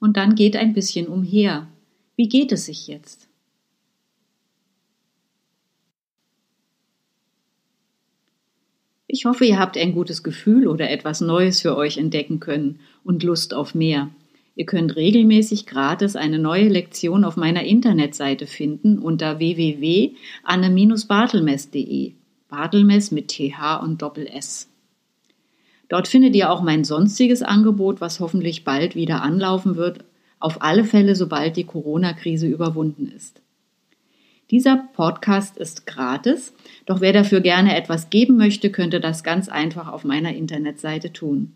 Und 0.00 0.16
dann 0.16 0.34
geht 0.34 0.56
ein 0.56 0.72
bisschen 0.72 1.06
umher. 1.06 1.68
Wie 2.16 2.28
geht 2.28 2.50
es 2.50 2.66
sich 2.66 2.88
jetzt? 2.88 3.28
Ich 9.14 9.24
hoffe, 9.26 9.44
ihr 9.44 9.58
habt 9.60 9.78
ein 9.78 9.92
gutes 9.92 10.24
Gefühl 10.24 10.66
oder 10.66 10.90
etwas 10.90 11.20
Neues 11.20 11.60
für 11.60 11.76
euch 11.76 11.98
entdecken 11.98 12.40
können 12.40 12.80
und 13.04 13.22
Lust 13.22 13.54
auf 13.54 13.72
mehr. 13.72 14.10
Ihr 14.56 14.66
könnt 14.66 14.96
regelmäßig 14.96 15.66
gratis 15.66 16.16
eine 16.16 16.40
neue 16.40 16.68
Lektion 16.68 17.22
auf 17.22 17.36
meiner 17.36 17.62
Internetseite 17.62 18.48
finden 18.48 18.98
unter 18.98 19.38
www.anne-bartelmess.de. 19.38 22.14
Bartelmess 22.48 23.12
mit 23.12 23.28
TH 23.28 23.80
und 23.84 24.02
Doppel 24.02 24.26
S. 24.26 24.68
Dort 25.88 26.08
findet 26.08 26.34
ihr 26.34 26.50
auch 26.50 26.62
mein 26.62 26.82
sonstiges 26.82 27.44
Angebot, 27.44 28.00
was 28.00 28.18
hoffentlich 28.18 28.64
bald 28.64 28.96
wieder 28.96 29.22
anlaufen 29.22 29.76
wird, 29.76 30.00
auf 30.40 30.60
alle 30.60 30.82
Fälle, 30.82 31.14
sobald 31.14 31.56
die 31.56 31.62
Corona-Krise 31.62 32.48
überwunden 32.48 33.12
ist. 33.14 33.43
Dieser 34.50 34.88
Podcast 34.92 35.56
ist 35.56 35.86
gratis, 35.86 36.52
doch 36.84 37.00
wer 37.00 37.12
dafür 37.12 37.40
gerne 37.40 37.76
etwas 37.76 38.10
geben 38.10 38.36
möchte, 38.36 38.70
könnte 38.70 39.00
das 39.00 39.24
ganz 39.24 39.48
einfach 39.48 39.88
auf 39.88 40.04
meiner 40.04 40.34
Internetseite 40.34 41.12
tun. 41.12 41.52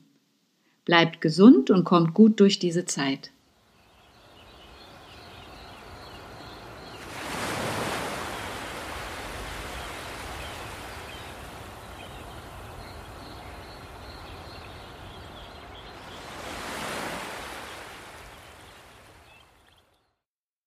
Bleibt 0.84 1.20
gesund 1.20 1.70
und 1.70 1.84
kommt 1.84 2.14
gut 2.14 2.40
durch 2.40 2.58
diese 2.58 2.86
Zeit. 2.86 3.30